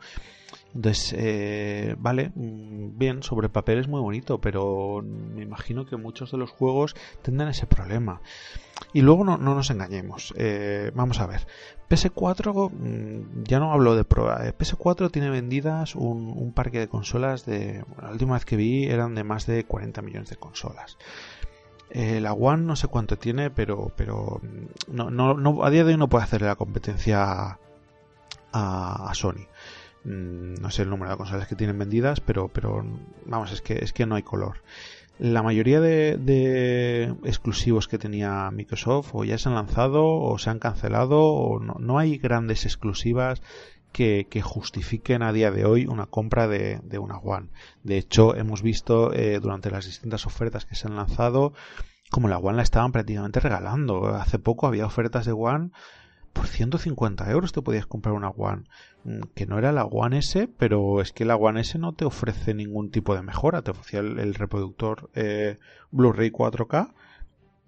Entonces, 0.76 1.16
eh, 1.18 1.96
vale, 1.98 2.32
mm, 2.36 2.98
bien, 2.98 3.24
sobre 3.24 3.48
el 3.48 3.52
papel 3.52 3.80
es 3.80 3.88
muy 3.88 4.02
bonito, 4.02 4.40
pero 4.40 5.02
me 5.04 5.42
imagino 5.42 5.86
que 5.86 5.98
muchos 5.98 6.32
de 6.32 6.38
los 6.38 6.52
juegos 6.52 6.96
tendrán 7.22 7.50
ese 7.50 7.66
problema. 7.66 8.22
Y 8.94 9.02
luego 9.02 9.24
no, 9.24 9.38
nos 9.38 9.70
engañemos. 9.72 10.34
Eh, 10.38 10.92
vamos 10.94 11.20
a 11.20 11.28
ver. 11.28 11.48
PS4, 11.90 12.70
mm, 12.72 13.44
ya 13.44 13.60
no 13.60 13.72
hablo 13.72 13.96
de 13.96 14.04
Pro. 14.04 14.28
PS4 14.28 15.10
tiene 15.12 15.30
vendidas 15.30 15.96
un, 15.96 16.52
parque 16.54 16.80
de 16.80 16.88
consolas 16.88 17.46
de. 17.46 17.84
la 18.02 18.12
última 18.12 18.36
vez 18.36 18.46
que 18.46 18.56
vi 18.56 18.86
eran 18.86 19.16
de 19.16 19.24
más 19.24 19.46
de 19.48 19.64
40 19.66 20.02
millones 20.02 20.30
de 20.30 20.36
consolas. 20.36 20.98
Eh, 21.92 22.20
la 22.22 22.34
One 22.34 22.64
no 22.64 22.76
sé 22.76 22.88
cuánto 22.88 23.18
tiene, 23.18 23.50
pero, 23.50 23.92
pero 23.96 24.42
no, 24.88 25.10
no, 25.10 25.64
a 25.64 25.70
día 25.72 25.84
de 25.84 25.94
hoy 25.94 25.98
no 25.98 26.08
puede 26.08 26.24
hacerle 26.24 26.48
la 26.48 26.56
competencia 26.56 27.58
a, 28.52 29.12
Sony. 29.14 29.48
Mm, 30.03 30.56
no 30.62 30.72
sé 30.72 30.84
el 30.84 30.89
número 30.89 31.12
de 31.12 31.18
consolas 31.18 31.48
que 31.48 31.56
tienen 31.56 31.77
vendidas, 31.77 32.22
pero, 32.22 32.48
pero 32.48 32.86
vamos, 33.25 33.51
es 33.51 33.62
que, 33.62 33.79
es 33.82 33.94
que 33.94 34.06
no 34.06 34.15
hay 34.15 34.24
color. 34.24 34.62
La 35.20 35.44
mayoría 35.44 35.82
de, 35.82 37.13
exclusivos 37.25 37.89
que 37.89 37.98
tenía 37.98 38.50
Microsoft 38.51 39.10
o 39.13 39.25
ya 39.25 39.38
se 39.38 39.50
han 39.50 39.56
lanzado 39.56 40.06
o 40.06 40.38
se 40.38 40.50
han 40.50 40.60
cancelado 40.60 41.22
o 41.22 41.60
no, 41.60 41.75
no 41.77 42.00
hay 42.00 42.18
grandes 42.18 42.65
exclusivas 42.65 43.41
que, 43.91 44.41
justifiquen 44.41 45.22
a 45.22 45.34
día 45.34 45.51
de 45.51 45.65
hoy 45.65 45.88
una 45.88 46.06
compra 46.06 46.48
de, 46.48 46.79
una 47.00 47.18
One. 47.18 47.50
De 47.84 47.98
hecho, 47.98 48.36
hemos 48.36 48.62
visto 48.62 49.13
eh, 49.13 49.39
durante 49.41 49.72
las 49.72 49.86
distintas 49.86 50.25
ofertas 50.25 50.65
que 50.65 50.75
se 50.75 50.88
han 50.88 50.96
lanzado 50.96 51.53
como 52.10 52.27
la 52.27 52.38
One 52.38 52.58
la 52.58 52.63
estaban 52.63 52.91
prácticamente 52.91 53.39
regalando. 53.39 54.08
Hace 54.15 54.39
poco 54.39 54.68
había 54.68 54.86
ofertas 54.86 55.25
de 55.25 55.34
One 55.34 55.72
por 56.34 56.48
150 56.48 57.30
euros 57.32 57.52
te 57.52 57.62
podías 57.62 57.86
comprar 57.86 58.16
una 58.16 58.30
One 58.30 58.64
mm, 59.04 59.22
que 59.34 59.46
no 59.46 59.58
era 59.58 59.72
la 59.72 59.86
One 59.86 60.20
S 60.20 60.48
pero 60.58 61.02
es 61.02 61.12
que 61.12 61.26
la 61.26 61.36
One 61.36 61.62
S 61.62 61.78
no 61.78 61.94
te 61.94 62.06
ofrece 62.06 62.54
ningún 62.54 62.92
tipo 62.92 63.16
de 63.16 63.22
mejora. 63.22 63.62
Te 63.62 63.72
ofrecía 63.72 64.00
el, 64.00 64.34
reproductor 64.34 65.10
eh, 65.16 65.58
Blu-ray 65.92 66.32
4K 66.32 66.94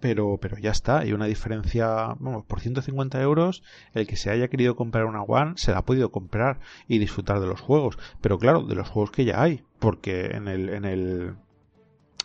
pero, 0.02 0.36
pero 0.38 0.58
ya 0.58 0.72
está, 0.72 0.98
hay 0.98 1.12
una 1.12 1.26
diferencia, 1.26 2.16
vamos, 2.18 2.44
por 2.44 2.58
150 2.58 3.22
euros, 3.22 3.62
el 3.94 4.08
que 4.08 4.16
se 4.16 4.30
haya 4.30 4.48
querido 4.48 4.74
comprar 4.74 5.04
una 5.04 5.22
One 5.22 5.52
se 5.54 5.70
la 5.70 5.78
ha 5.78 5.84
podido 5.84 6.10
comprar 6.10 6.58
y 6.88 6.98
disfrutar 6.98 7.38
de 7.38 7.46
los 7.46 7.60
juegos, 7.60 7.96
pero 8.20 8.36
claro, 8.36 8.62
de 8.62 8.74
los 8.74 8.88
juegos 8.88 9.12
que 9.12 9.24
ya 9.24 9.40
hay, 9.40 9.62
porque 9.78 10.32
en 10.34 10.48
el, 10.48 10.70
en 10.70 10.84
el, 10.84 11.34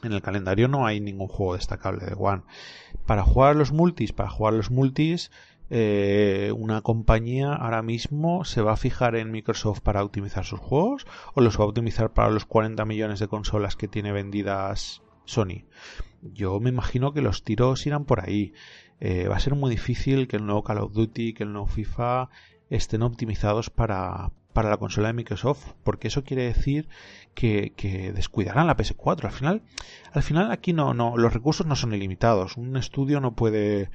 en 0.02 0.12
el 0.12 0.22
calendario 0.24 0.68
no 0.68 0.88
hay 0.88 1.00
ningún 1.00 1.28
juego 1.28 1.54
destacable 1.54 2.04
de 2.04 2.16
One. 2.18 2.42
Para 3.06 3.22
jugar 3.22 3.56
los 3.56 3.72
multis, 3.72 4.12
para 4.12 4.32
jugar 4.32 4.56
los 4.56 4.72
multis, 4.72 5.30
eh, 5.70 6.54
una 6.56 6.82
compañía 6.82 7.54
ahora 7.54 7.82
mismo 7.82 8.46
se 8.46 8.62
va 8.62 8.74
a 8.74 8.78
fijar 8.78 9.16
en 9.16 9.32
Microsoft 9.32 9.82
para 9.82 10.04
optimizar 10.04 10.46
sus 10.46 10.60
juegos 10.60 11.06
o 11.34 11.42
los 11.42 11.60
va 11.60 11.64
a 11.64 11.68
optimizar 11.68 12.14
para 12.14 12.30
los 12.30 12.46
40 12.46 12.86
millones 12.86 13.20
de 13.20 13.28
consolas 13.28 13.76
que 13.76 13.88
tiene 13.88 14.12
vendidas 14.12 15.02
Sony. 15.26 15.66
Yo 16.22 16.60
me 16.60 16.70
imagino 16.70 17.14
que 17.14 17.22
los 17.22 17.44
tiros 17.44 17.86
irán 17.86 18.06
por 18.06 18.22
ahí. 18.22 18.54
Eh, 19.00 19.28
va 19.28 19.36
a 19.36 19.40
ser 19.40 19.56
muy 19.56 19.70
difícil 19.70 20.28
que 20.28 20.38
el 20.38 20.46
nuevo 20.46 20.64
Call 20.64 20.80
of 20.80 20.94
Duty, 20.94 21.34
que 21.34 21.44
el 21.44 21.52
nuevo 21.52 21.68
FIFA 21.68 22.30
estén 22.70 23.04
optimizados 23.04 23.70
para, 23.70 24.32
para 24.54 24.70
la 24.70 24.78
consola 24.78 25.10
de 25.10 25.14
Microsoft, 25.14 25.74
porque 25.84 26.08
eso 26.08 26.24
quiere 26.24 26.44
decir 26.44 26.90
que, 27.36 27.74
que, 27.76 28.12
descuidarán 28.12 28.68
la 28.68 28.76
PS4. 28.76 29.26
Al 29.26 29.32
final, 29.32 29.62
al 30.12 30.24
final 30.24 30.52
aquí 30.52 30.74
no, 30.74 30.94
no, 30.94 31.16
los 31.18 31.34
recursos 31.34 31.68
no 31.68 31.76
son 31.76 31.94
ilimitados. 31.94 32.58
Un 32.58 32.76
estudio 32.76 33.20
no 33.20 33.36
puede 33.36 33.92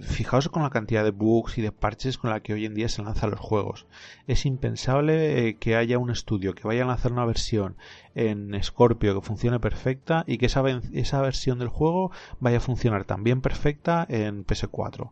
fijaos 0.00 0.48
con 0.48 0.62
la 0.62 0.70
cantidad 0.70 1.04
de 1.04 1.10
bugs 1.10 1.58
y 1.58 1.62
de 1.62 1.72
parches 1.72 2.18
con 2.18 2.30
la 2.30 2.40
que 2.40 2.52
hoy 2.52 2.66
en 2.66 2.74
día 2.74 2.88
se 2.88 3.02
lanzan 3.02 3.30
los 3.30 3.40
juegos. 3.40 3.86
Es 4.26 4.46
impensable 4.46 5.48
eh, 5.48 5.56
que 5.56 5.76
haya 5.76 5.98
un 5.98 6.10
estudio 6.10 6.54
que 6.54 6.66
vaya 6.66 6.84
a 6.84 6.86
lanzar 6.86 7.12
una 7.12 7.24
versión 7.24 7.76
en 8.14 8.60
Scorpio 8.62 9.14
que 9.14 9.26
funcione 9.26 9.60
perfecta 9.60 10.24
y 10.26 10.38
que 10.38 10.46
esa, 10.46 10.62
esa 10.92 11.20
versión 11.20 11.58
del 11.58 11.68
juego 11.68 12.10
vaya 12.38 12.58
a 12.58 12.60
funcionar 12.60 13.04
también 13.04 13.40
perfecta 13.40 14.06
en 14.08 14.46
PS4 14.46 15.10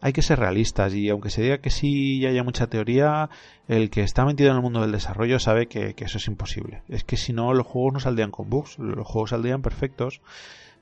hay 0.00 0.12
que 0.12 0.22
ser 0.22 0.38
realistas 0.38 0.94
y 0.94 1.08
aunque 1.08 1.30
se 1.30 1.42
diga 1.42 1.58
que 1.58 1.70
sí 1.70 2.18
y 2.18 2.26
haya 2.26 2.42
mucha 2.42 2.66
teoría, 2.66 3.30
el 3.68 3.90
que 3.90 4.02
está 4.02 4.24
metido 4.24 4.50
en 4.50 4.56
el 4.56 4.62
mundo 4.62 4.80
del 4.80 4.92
desarrollo 4.92 5.38
sabe 5.38 5.66
que, 5.66 5.94
eso 5.96 6.18
es 6.18 6.26
imposible. 6.26 6.82
Es 6.88 7.04
que 7.04 7.16
si 7.16 7.32
no, 7.32 7.54
los 7.54 7.66
juegos 7.66 7.94
no 7.94 8.00
saldrían 8.00 8.30
con 8.30 8.50
bugs, 8.50 8.78
los 8.78 9.06
juegos 9.06 9.30
saldrían 9.30 9.62
perfectos. 9.62 10.20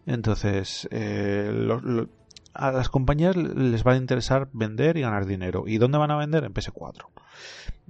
Entonces, 0.06 0.88
eh, 0.90 2.06
a 2.54 2.72
las 2.72 2.88
compañías 2.88 3.36
les 3.36 3.86
va 3.86 3.92
a 3.92 3.96
interesar 3.96 4.48
vender 4.52 4.96
y 4.96 5.02
ganar 5.02 5.26
dinero. 5.26 5.64
¿Y 5.66 5.78
dónde 5.78 5.98
van 5.98 6.10
a 6.10 6.16
vender? 6.16 6.44
En 6.44 6.54
PS4. 6.54 7.06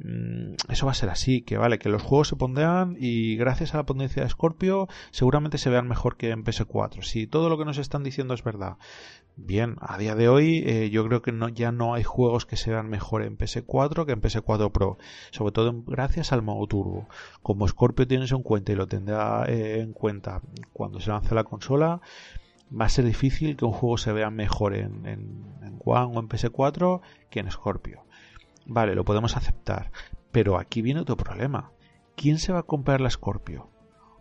Mm, 0.03 0.55
eso 0.71 0.87
va 0.87 0.93
a 0.93 0.95
ser 0.95 1.11
así, 1.11 1.43
que 1.43 1.59
vale, 1.59 1.79
que 1.79 1.91
los 1.91 2.03
juegos 2.03 2.29
se 2.29 2.37
pondrán 2.37 2.97
y 2.99 3.37
gracias 3.37 3.75
a 3.75 3.79
la 3.79 3.87
potencia 3.87 4.23
de 4.23 4.31
Scorpio 4.31 4.89
seguramente 5.11 5.59
se 5.59 5.69
vean 5.69 5.89
mejor 5.89 6.17
que 6.17 6.31
en 6.31 6.45
PS4. 6.45 7.03
Si 7.03 7.27
todo 7.27 7.49
lo 7.49 7.59
que 7.59 7.67
nos 7.67 7.79
están 7.79 8.03
diciendo 8.03 8.35
es 8.35 8.43
verdad. 8.43 8.77
Bien, 9.37 9.77
a 9.81 9.97
día 9.97 10.15
de 10.15 10.29
hoy 10.29 10.63
eh, 10.67 10.91
yo 10.91 11.07
creo 11.07 11.23
que 11.23 11.33
no, 11.33 11.49
ya 11.49 11.73
no 11.73 11.95
hay 11.95 12.03
juegos 12.03 12.47
que 12.47 12.57
se 12.57 12.71
vean 12.71 12.89
mejor 12.89 13.23
en 13.23 13.39
PS4 13.39 14.05
que 14.05 14.13
en 14.13 14.21
PS4 14.21 14.71
Pro, 14.71 14.99
sobre 15.31 15.53
todo 15.53 15.83
gracias 15.87 16.33
al 16.33 16.43
modo 16.43 16.67
turbo. 16.67 17.09
Como 17.43 17.67
Scorpio 17.69 18.07
tiene 18.07 18.25
eso 18.25 18.37
en 18.37 18.43
cuenta 18.43 18.73
y 18.73 18.77
lo 18.77 18.87
tendrá 18.87 19.45
eh, 19.49 19.81
en 19.81 19.93
cuenta 19.93 20.43
cuando 20.73 21.01
se 21.01 21.11
lance 21.11 21.35
la 21.35 21.45
consola, 21.45 22.01
va 22.79 22.87
a 22.87 22.89
ser 22.89 23.05
difícil 23.05 23.57
que 23.57 23.65
un 23.65 23.73
juego 23.73 23.99
se 23.99 24.13
vea 24.13 24.31
mejor 24.31 24.75
en, 24.75 25.07
en, 25.07 25.51
One 25.85 26.17
o 26.17 26.21
en 26.21 26.29
PS4 26.29 27.01
que 27.31 27.41
en 27.41 27.51
Scorpio. 27.51 28.05
Vale, 28.67 28.95
lo 28.95 29.05
podemos 29.05 29.37
aceptar. 29.37 29.91
Pero 30.31 30.59
aquí 30.59 30.83
viene 30.83 31.01
otro 31.01 31.17
problema. 31.17 31.73
¿Quién 32.17 32.39
se 32.39 32.53
va 32.53 32.61
a 32.61 32.65
comprar 32.65 33.01
la 33.01 33.11
Scorpio? 33.11 33.71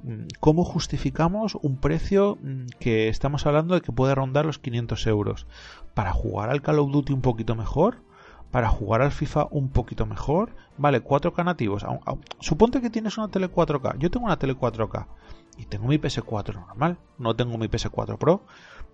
Mm, 0.03 0.27
¿Cómo 0.39 0.63
justificamos 0.63 1.55
un 1.55 1.77
precio 1.77 2.37
mm, 2.41 2.67
que 2.79 3.09
estamos 3.09 3.45
hablando 3.45 3.75
de 3.75 3.81
que 3.81 3.91
puede 3.91 4.15
rondar 4.15 4.45
los 4.45 4.57
500 4.57 5.05
euros? 5.07 5.47
¿Para 5.93 6.13
jugar 6.13 6.49
al 6.49 6.61
Call 6.61 6.79
of 6.79 6.91
Duty 6.91 7.13
un 7.13 7.21
poquito 7.21 7.55
mejor? 7.55 8.01
¿Para 8.51 8.69
jugar 8.69 9.01
al 9.01 9.11
FIFA 9.11 9.47
un 9.51 9.69
poquito 9.69 10.05
mejor? 10.05 10.55
Vale, 10.77 11.03
4K 11.03 11.45
nativos. 11.45 11.85
Suponte 12.39 12.81
que 12.81 12.89
tienes 12.89 13.17
una 13.17 13.27
tele 13.27 13.51
4K. 13.51 13.97
Yo 13.99 14.09
tengo 14.09 14.25
una 14.25 14.39
tele 14.39 14.55
4K 14.55 15.05
y 15.59 15.65
tengo 15.65 15.87
mi 15.87 15.97
PS4 15.97 16.53
normal, 16.53 16.97
no 17.17 17.35
tengo 17.35 17.57
mi 17.57 17.67
PS4 17.67 18.17
Pro, 18.17 18.43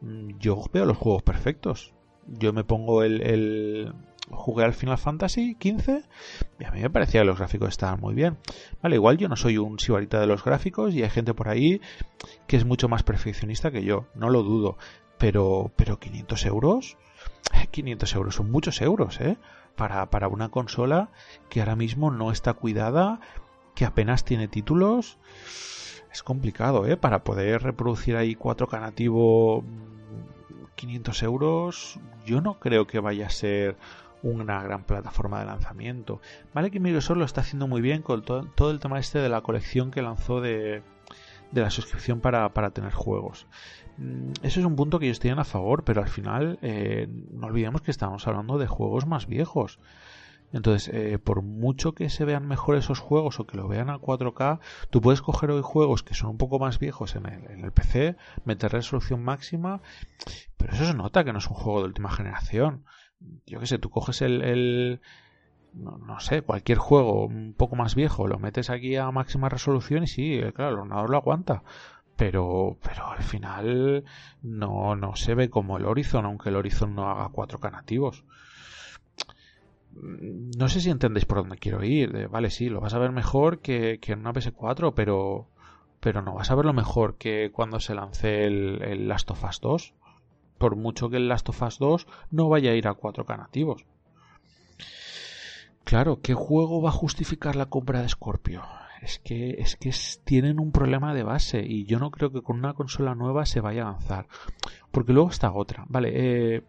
mm, 0.02 0.38
yo 0.40 0.62
veo 0.74 0.86
los 0.86 0.98
juegos 0.98 1.22
perfectos. 1.22 1.94
Yo 2.28 2.54
me 2.54 2.64
pongo 2.64 3.04
el, 3.04 3.22
el 3.22 3.94
jugué 4.32 4.66
al 4.66 4.74
Final 4.74 4.98
Fantasy 4.98 5.56
XV 5.62 6.02
y 6.60 6.66
a 6.66 6.72
mí 6.72 6.82
me 6.82 6.90
parecía 6.90 7.22
que 7.22 7.28
los 7.28 7.38
gráficos 7.38 7.70
estaban 7.70 8.00
muy 8.00 8.16
bien. 8.16 8.38
Vale, 8.82 8.96
igual 8.96 9.18
yo 9.18 9.30
no 9.30 9.36
soy 9.36 9.60
un 9.60 9.80
sibarita 9.80 10.20
de 10.20 10.28
los 10.28 10.44
gráficos 10.44 10.96
y 10.96 11.04
hay 11.04 11.10
gente 11.12 11.36
por 11.36 11.50
ahí 11.50 11.82
que 12.48 12.58
es 12.58 12.66
mucho 12.66 12.90
más 12.90 13.04
perfeccionista 13.04 13.70
que 13.70 13.84
yo, 13.84 14.08
no 14.16 14.30
lo 14.30 14.42
dudo. 14.42 14.78
Pero, 15.20 15.72
pero 15.76 16.00
500 16.00 16.46
euros, 16.46 16.98
500 17.72 18.16
euros 18.16 18.36
son 18.36 18.52
muchos 18.52 18.82
euros, 18.82 19.20
¿eh? 19.22 19.38
Para, 19.76 20.10
para 20.10 20.28
una 20.28 20.50
consola 20.50 21.10
que 21.50 21.60
ahora 21.60 21.76
mismo 21.76 22.12
no 22.12 22.32
está 22.32 22.54
cuidada, 22.54 23.20
que 23.76 23.86
apenas 23.86 24.24
tiene 24.24 24.48
títulos 24.48 25.18
es 26.16 26.24
complicado, 26.24 26.88
¿eh? 26.88 26.96
Para 26.96 27.26
poder 27.26 27.62
reproducir 27.62 28.16
ahí 28.16 28.36
4K 28.36 28.80
nativo 28.80 29.66
500 30.76 31.22
mm, 31.22 31.26
euros, 31.26 32.00
yo 32.26 32.40
no 32.40 32.58
creo 32.58 32.88
que 32.88 33.00
vaya 33.00 33.28
a 33.28 33.30
ser 33.30 33.76
una 34.24 34.64
gran 34.64 34.84
plataforma 34.84 35.42
de 35.42 35.48
lanzamiento. 35.48 36.22
Vale 36.54 36.72
que 36.72 36.80
Microsoft 36.80 37.18
lo 37.18 37.26
está 37.26 37.42
haciendo 37.42 37.68
muy 37.68 37.82
bien 37.82 38.02
con 38.02 38.24
todo, 38.24 38.72
el 38.72 38.80
tema 38.80 38.98
este 38.98 39.20
de 39.20 39.28
la 39.28 39.42
colección 39.42 39.92
que 39.92 40.02
lanzó 40.02 40.40
de, 40.40 40.84
de 41.52 41.62
la 41.62 41.70
suscripción 41.70 42.22
para, 42.22 42.54
para, 42.54 42.72
tener 42.72 42.94
juegos. 42.94 43.48
Mm, 43.98 44.32
eso 44.44 44.60
es 44.60 44.66
un 44.66 44.76
punto 44.76 45.00
que 45.00 45.06
ellos 45.06 45.20
tienen 45.20 45.40
a 45.40 45.46
favor, 45.46 45.84
pero 45.84 46.02
al 46.02 46.10
final 46.10 46.60
eh, 46.62 47.08
no 47.32 47.48
olvidemos 47.48 47.82
que 47.82 47.92
estamos 47.92 48.28
hablando 48.28 48.58
de 48.58 48.68
juegos 48.68 49.06
más 49.06 49.28
viejos. 49.28 49.80
Entonces, 50.54 50.94
eh, 50.94 51.20
por 51.20 51.42
mucho 51.42 51.94
que 51.94 52.10
se 52.10 52.24
vean 52.24 52.48
mejor 52.48 52.76
esos 52.76 53.00
juegos 53.00 53.40
o 53.40 53.48
que 53.48 53.58
lo 53.58 53.68
vean 53.68 53.90
a 53.90 54.00
4K, 54.00 54.60
tú 54.90 55.02
puedes 55.02 55.22
coger 55.22 55.52
hoy 55.52 55.62
juegos 55.64 56.04
que 56.04 56.14
son 56.14 56.30
un 56.30 56.38
poco 56.38 56.60
más 56.60 56.80
viejos 56.80 57.16
en 57.16 57.26
el, 57.26 57.52
en 57.52 57.66
el 57.66 57.72
PC, 57.72 58.16
meter 58.46 58.72
resolución 58.72 59.24
máxima, 59.24 59.82
pero 60.58 60.74
eso 60.74 60.86
se 60.86 60.94
nota 60.94 61.24
que 61.24 61.34
no 61.34 61.40
es 61.40 61.48
un 61.48 61.56
juego 61.56 61.80
de 61.80 61.88
última 61.88 62.12
generación. 62.12 62.86
Yo 63.46 63.60
qué 63.60 63.68
sé, 63.68 63.80
tú 63.80 63.90
coges 63.90 64.22
el, 64.22 65.02
no, 65.76 66.20
sé, 66.20 66.42
cualquier 66.42 66.78
juego 66.78 67.26
un 67.26 67.54
poco 67.54 67.76
más 67.76 67.96
viejo, 67.96 68.28
lo 68.28 68.40
metes 68.40 68.70
aquí 68.70 68.96
a 68.96 69.12
máxima 69.12 69.50
resolución 69.50 70.04
y 70.04 70.08
sí, 70.08 70.34
eh, 70.36 70.54
claro, 70.54 70.72
el 70.72 70.80
ordenador 70.80 71.10
lo 71.10 71.18
aguanta. 71.18 71.64
Pero, 72.16 72.78
pero 72.82 73.08
al 73.12 73.24
final 73.24 74.06
no, 74.42 74.96
no 74.96 75.16
se 75.18 75.36
ve 75.36 75.50
como 75.50 75.78
el 75.78 75.86
Horizon, 75.86 76.26
aunque 76.26 76.50
el 76.50 76.56
Horizon 76.56 76.96
no 76.96 77.10
haga 77.10 77.30
4K 77.30 77.72
nativos. 77.72 78.24
Mm, 79.96 80.52
no 80.58 80.70
sé 80.70 80.80
si 80.80 80.90
entendéis 80.90 81.26
por 81.26 81.40
dónde 81.40 81.58
quiero 81.58 81.84
ir. 81.84 82.30
Vale, 82.30 82.50
sí, 82.52 82.70
lo 82.70 82.80
vas 82.80 82.94
a 82.94 83.00
ver 83.00 83.12
mejor 83.12 83.60
que, 83.60 84.00
que 84.00 84.14
en 84.14 84.20
una 84.20 84.34
PS4, 84.34 84.94
pero, 84.96 85.48
pero 86.00 86.22
no 86.22 86.34
vas 86.36 86.52
a 86.52 86.56
verlo 86.56 86.72
mejor 86.72 87.16
que 87.18 87.52
cuando 87.52 87.82
se 87.82 87.96
lance 87.96 88.46
el, 88.46 88.82
el 88.82 89.08
Last 89.10 89.32
of 89.32 89.44
Us 89.44 89.60
2. 89.60 89.94
Por 90.58 90.78
mucho 90.78 91.10
que 91.10 91.18
el 91.18 91.28
Last 91.28 91.50
of 91.50 91.62
Us 91.64 91.80
2 91.80 92.08
no 92.32 92.48
vaya 92.48 92.72
a 92.72 92.76
ir 92.76 92.88
a 92.88 92.94
4K 92.94 93.38
nativos. 93.38 93.86
Claro, 95.86 96.20
¿qué 96.22 96.34
juego 96.34 96.82
va 96.82 96.90
a 96.90 96.94
justificar 96.94 97.56
la 97.56 97.68
compra 97.68 98.02
de 98.02 98.10
Scorpio? 98.10 98.64
Es 99.04 99.20
que, 99.20 99.52
es 99.60 99.76
que 99.76 99.92
tienen 100.24 100.60
un 100.60 100.72
problema 100.72 101.14
de 101.14 101.22
base 101.22 101.64
y 101.64 101.86
yo 101.86 102.00
no 102.00 102.10
creo 102.10 102.32
que 102.32 102.42
con 102.42 102.58
una 102.58 102.74
consola 102.74 103.14
nueva 103.14 103.46
se 103.46 103.62
vaya 103.62 103.84
a 103.84 103.90
avanzar. 103.90 104.28
Porque 104.90 105.14
luego 105.14 105.30
está 105.30 105.54
otra. 105.54 105.86
Vale, 105.88 106.10
eh, 106.56 106.64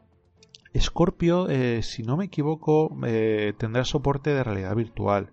Scorpio, 0.78 1.48
eh, 1.48 1.82
si 1.82 2.02
no 2.02 2.18
me 2.18 2.26
equivoco, 2.26 2.94
eh, 3.06 3.54
tendrá 3.56 3.86
soporte 3.86 4.34
de 4.34 4.44
realidad 4.44 4.76
virtual. 4.76 5.32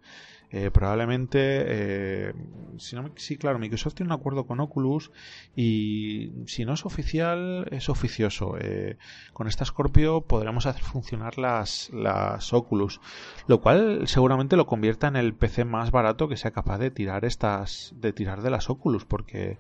Eh, 0.56 0.70
probablemente, 0.70 1.40
eh, 1.42 2.34
si 2.78 2.96
sí, 3.16 3.38
claro, 3.38 3.58
Microsoft 3.58 3.96
tiene 3.96 4.14
un 4.14 4.20
acuerdo 4.20 4.46
con 4.46 4.60
Oculus 4.60 5.12
y 5.56 6.32
si 6.46 6.64
no 6.64 6.74
es 6.74 6.86
oficial, 6.86 7.68
es 7.72 7.90
oficioso. 7.90 8.56
Eh, 8.60 9.00
con 9.34 9.48
esta 9.48 9.66
Scorpio 9.66 10.22
podremos 10.22 10.68
hacer 10.68 10.84
funcionar 10.84 11.40
las, 11.40 11.90
las 11.92 12.54
Oculus, 12.54 13.02
lo 13.48 13.62
cual 13.62 14.08
seguramente 14.08 14.56
lo 14.56 14.68
convierta 14.68 15.08
en 15.08 15.16
el 15.16 15.34
PC 15.34 15.66
más 15.66 15.90
barato 15.90 16.28
que 16.28 16.38
sea 16.38 16.52
capaz 16.52 16.78
de 16.78 16.92
tirar 16.92 17.26
estas, 17.26 17.96
de 17.96 18.14
tirar 18.14 18.44
de 18.44 18.52
las 18.52 18.70
Oculus, 18.70 19.06
porque, 19.06 19.58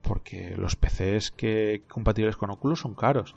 porque 0.00 0.56
los 0.56 0.76
PCs 0.76 1.30
que 1.30 1.82
compatibles 1.86 2.38
con 2.38 2.48
Oculus 2.48 2.80
son 2.80 2.94
caros. 2.94 3.34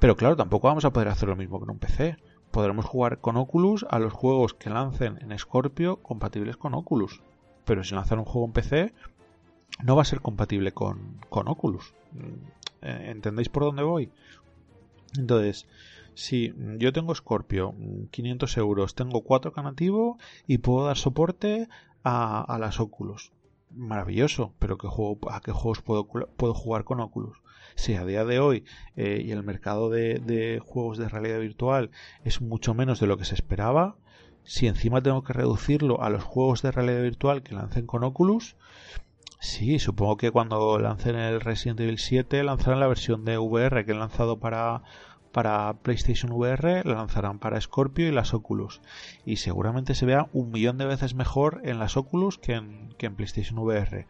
Pero 0.00 0.16
claro, 0.16 0.34
tampoco 0.34 0.66
vamos 0.66 0.84
a 0.84 0.92
poder 0.92 1.06
hacer 1.06 1.28
lo 1.28 1.36
mismo 1.36 1.62
en 1.62 1.70
un 1.70 1.78
PC 1.78 2.16
podremos 2.58 2.86
jugar 2.86 3.20
con 3.20 3.36
Oculus 3.36 3.86
a 3.88 4.00
los 4.00 4.12
juegos 4.12 4.52
que 4.52 4.68
lancen 4.68 5.16
en 5.20 5.38
Scorpio 5.38 6.02
compatibles 6.02 6.56
con 6.56 6.74
Oculus. 6.74 7.22
Pero 7.64 7.84
si 7.84 7.94
lanzan 7.94 8.18
un 8.18 8.24
juego 8.24 8.48
en 8.48 8.52
PC, 8.52 8.94
no 9.84 9.94
va 9.94 10.02
a 10.02 10.04
ser 10.04 10.20
compatible 10.20 10.72
con, 10.72 11.20
Oculus. 11.30 11.94
Mm, 12.10 12.84
¿Entendéis 12.84 13.48
por 13.48 13.62
dónde 13.62 13.84
voy? 13.84 14.10
Entonces, 15.16 15.68
si 16.14 16.52
yo 16.78 16.92
tengo 16.92 17.14
Scorpio, 17.14 17.76
500 18.10 18.56
mm, 18.56 18.60
euros, 18.60 18.96
tengo 18.96 19.22
4K 19.22 19.62
nativo 19.62 20.18
y 20.48 20.58
puedo 20.58 20.84
dar 20.84 20.96
soporte 20.96 21.68
a, 22.02 22.40
a 22.42 22.58
las 22.58 22.80
Oculus. 22.80 23.30
Maravilloso, 23.70 24.52
pero 24.58 24.78
¿qué 24.78 24.88
juego, 24.88 25.30
¿a 25.30 25.40
qué 25.42 25.52
juegos 25.52 25.80
puedo, 25.80 26.08
puedo 26.08 26.54
jugar 26.54 26.82
con 26.82 26.98
Oculus? 26.98 27.38
Si 27.78 27.94
a 27.94 28.04
día 28.04 28.24
de 28.24 28.40
hoy 28.40 28.64
eh, 28.96 29.22
y 29.24 29.30
el 29.30 29.44
mercado 29.44 29.88
de, 29.88 30.60
juegos 30.64 30.98
de 30.98 31.08
realidad 31.08 31.38
virtual 31.38 31.90
es 32.24 32.40
mucho 32.40 32.74
menos 32.74 32.98
de 32.98 33.06
lo 33.06 33.16
que 33.16 33.24
se 33.24 33.36
esperaba, 33.36 33.94
si 34.42 34.66
encima 34.66 35.00
tengo 35.00 35.22
que 35.22 35.32
reducirlo 35.32 36.02
a 36.02 36.10
los 36.10 36.24
juegos 36.24 36.60
de 36.62 36.72
realidad 36.72 37.02
virtual 37.02 37.44
que 37.44 37.54
lancen 37.54 37.86
con 37.86 38.02
Oculus, 38.02 38.56
sí, 39.38 39.78
supongo 39.78 40.16
que 40.16 40.32
cuando 40.32 40.80
lancen 40.80 41.14
el 41.14 41.40
Resident 41.40 41.78
Evil 41.78 41.98
7 41.98 42.42
lanzarán 42.42 42.80
la 42.80 42.88
versión 42.88 43.24
de 43.24 43.38
VR 43.38 43.84
que 43.84 43.92
han 43.92 44.00
lanzado 44.00 44.40
para, 44.40 44.82
para 45.30 45.74
PlayStation 45.74 46.32
VR, 46.32 46.82
la 46.84 46.94
lanzarán 46.94 47.38
para 47.38 47.60
Scorpio 47.60 48.08
y 48.08 48.12
las 48.12 48.34
Oculus. 48.34 48.80
Y 49.24 49.36
seguramente 49.36 49.94
se 49.94 50.04
vea 50.04 50.28
un 50.32 50.50
millón 50.50 50.78
de 50.78 50.86
veces 50.86 51.14
mejor 51.14 51.60
en 51.62 51.78
las 51.78 51.96
Oculus 51.96 52.38
que 52.38 52.54
en, 52.54 52.92
que 52.98 53.06
en 53.06 53.14
PlayStation 53.14 53.56
VR. 53.60 54.08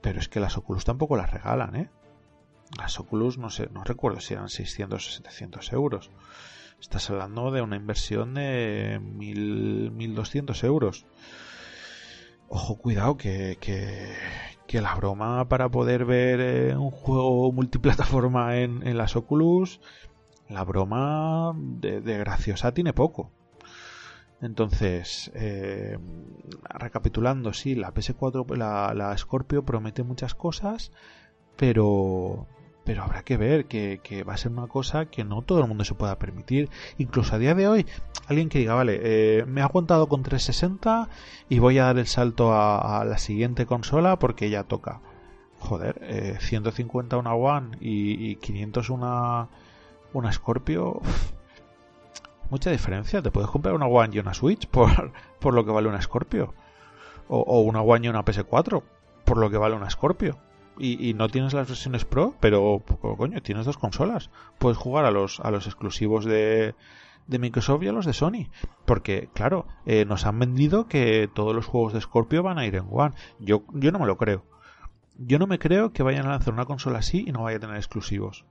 Pero 0.00 0.18
es 0.18 0.30
que 0.30 0.40
las 0.40 0.56
Oculus 0.56 0.86
tampoco 0.86 1.18
las 1.18 1.30
regalan, 1.30 1.76
¿eh? 1.76 1.90
Las 2.78 2.98
Oculus, 2.98 3.38
no 3.38 3.50
sé, 3.50 3.68
no 3.72 3.84
recuerdo 3.84 4.20
si 4.20 4.34
eran 4.34 4.48
600 4.48 5.06
o 5.06 5.10
700 5.10 5.72
euros. 5.72 6.10
Estás 6.80 7.10
hablando 7.10 7.50
de 7.50 7.62
una 7.62 7.76
inversión 7.76 8.34
de 8.34 8.98
1200 9.00 10.64
euros. 10.64 11.06
Ojo, 12.48 12.76
cuidado, 12.76 13.16
que, 13.16 13.56
que, 13.60 14.80
la 14.80 14.94
broma 14.94 15.48
para 15.48 15.68
poder 15.68 16.06
ver 16.06 16.40
eh, 16.40 16.76
un 16.76 16.90
juego 16.90 17.52
multiplataforma 17.52 18.56
en, 18.58 18.86
en 18.86 18.96
las 18.96 19.16
Oculus, 19.16 19.80
la 20.48 20.64
broma 20.64 21.52
de, 21.56 22.00
graciosa 22.00 22.72
tiene 22.74 22.92
poco. 22.92 23.30
Entonces, 24.40 25.30
eh, 25.34 25.98
recapitulando, 26.64 27.52
sí, 27.52 27.74
la 27.74 27.94
PS4, 27.94 28.56
la, 28.56 28.92
la 28.94 29.16
Scorpio 29.16 29.64
promete 29.64 30.02
muchas 30.02 30.34
cosas, 30.34 30.90
pero 31.56 32.48
pero 32.84 33.02
habrá 33.02 33.22
que 33.22 33.36
ver 33.36 33.66
que, 33.66 34.24
va 34.28 34.34
a 34.34 34.36
ser 34.36 34.52
una 34.52 34.66
cosa 34.66 35.06
que 35.06 35.24
no 35.24 35.42
todo 35.42 35.60
el 35.60 35.68
mundo 35.68 35.84
se 35.84 35.94
pueda 35.94 36.18
permitir. 36.18 36.68
Incluso 36.98 37.34
a 37.34 37.38
día 37.38 37.54
de 37.54 37.68
hoy, 37.68 37.86
alguien 38.26 38.48
que 38.48 38.58
diga, 38.58 38.74
vale, 38.74 39.00
eh, 39.02 39.44
me 39.46 39.60
ha 39.60 39.64
aguantado 39.64 40.08
con 40.08 40.22
360 40.22 41.08
y 41.48 41.58
voy 41.58 41.78
a 41.78 41.84
dar 41.84 41.98
el 41.98 42.06
salto 42.06 42.52
a, 42.52 43.04
la 43.04 43.18
siguiente 43.18 43.66
consola 43.66 44.18
porque 44.18 44.50
ya 44.50 44.64
toca. 44.64 45.00
Joder, 45.58 46.00
eh, 46.02 46.38
150 46.40 47.16
una 47.16 47.34
One 47.34 47.76
y, 47.80 48.36
500 48.36 48.90
una, 48.90 49.48
una 50.12 50.32
Scorpio. 50.32 51.00
mucha 52.50 52.70
diferencia. 52.70 53.22
Te 53.22 53.30
puedes 53.30 53.50
comprar 53.50 53.74
una 53.74 53.86
One 53.86 54.14
y 54.16 54.18
una 54.18 54.34
Switch 54.34 54.66
por, 54.66 55.12
por 55.38 55.54
lo 55.54 55.64
que 55.64 55.70
vale 55.70 55.88
una 55.88 56.02
Scorpio. 56.02 56.54
O, 57.28 57.38
o 57.38 57.60
una 57.60 57.80
One 57.80 58.06
y 58.06 58.08
una 58.08 58.24
PS4 58.24 58.82
por 59.24 59.38
lo 59.38 59.48
que 59.48 59.56
vale 59.56 59.76
una 59.76 59.88
Scorpio 59.88 60.36
y, 60.78 61.14
no 61.14 61.28
tienes 61.28 61.52
las 61.52 61.68
versiones 61.68 62.04
Pro, 62.04 62.34
pero 62.40 62.82
coño, 63.16 63.42
tienes 63.42 63.66
dos 63.66 63.78
consolas. 63.78 64.30
Puedes 64.58 64.78
jugar 64.78 65.04
a 65.04 65.10
los, 65.10 65.40
a 65.40 65.50
los 65.50 65.66
exclusivos 65.66 66.24
de, 66.24 66.74
de 67.26 67.38
Microsoft 67.38 67.82
y 67.82 67.88
a 67.88 67.92
los 67.92 68.06
de 68.06 68.12
Sony. 68.12 68.48
Porque, 68.84 69.28
claro, 69.34 69.66
eh, 69.86 70.04
nos 70.04 70.26
han 70.26 70.38
vendido 70.38 70.88
que 70.88 71.28
todos 71.32 71.54
los 71.54 71.66
juegos 71.66 71.92
de 71.92 72.00
Scorpio 72.00 72.42
van 72.42 72.58
a 72.58 72.66
ir 72.66 72.74
en 72.74 72.86
One. 72.90 73.14
Yo, 73.38 73.64
yo 73.72 73.92
no 73.92 73.98
me 73.98 74.06
lo 74.06 74.16
creo. 74.16 74.44
Yo 75.18 75.38
no 75.38 75.46
me 75.46 75.58
creo 75.58 75.92
que 75.92 76.02
vayan 76.02 76.26
a 76.26 76.30
lanzar 76.30 76.54
una 76.54 76.64
consola 76.64 76.98
así 76.98 77.24
y 77.26 77.32
no 77.32 77.42
vaya 77.42 77.58
a 77.58 77.60
tener 77.60 77.76
exclusivos. 77.76 78.44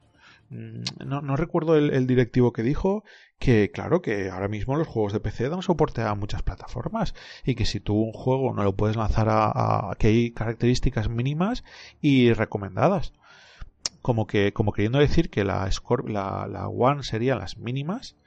Mm, 0.51 0.83
no, 1.05 1.35
recuerdo 1.37 1.77
el, 1.77 2.07
directivo 2.07 2.51
que 2.51 2.61
dijo 2.61 3.05
que, 3.39 3.71
claro, 3.71 4.01
que 4.01 4.29
ahora 4.29 4.49
mismo 4.49 4.75
los 4.75 4.87
juegos 4.87 5.13
de 5.13 5.21
PC 5.21 5.47
dan 5.47 5.61
soporte 5.61 6.01
a 6.01 6.13
muchas 6.13 6.43
plataformas 6.43 7.15
y 7.45 7.55
que 7.55 7.65
si 7.65 7.79
tú 7.79 7.95
un 7.95 8.11
juego 8.11 8.53
no 8.53 8.63
lo 8.63 8.75
puedes 8.75 8.97
lanzar 8.97 9.27
a, 9.29 9.95
que 9.97 10.07
hay 10.07 10.31
características 10.31 11.09
mínimas 11.09 11.63
y 12.01 12.33
recomendadas. 12.33 13.13
Como 14.01 14.27
que, 14.27 14.51
como 14.51 14.73
queriendo 14.73 14.99
decir 14.99 15.29
que 15.29 15.45
la, 15.45 15.69
la, 16.07 16.47
la 16.47 16.67
One 16.67 17.03
serían 17.03 17.39
las 17.39 17.57
mínimas 17.57 18.17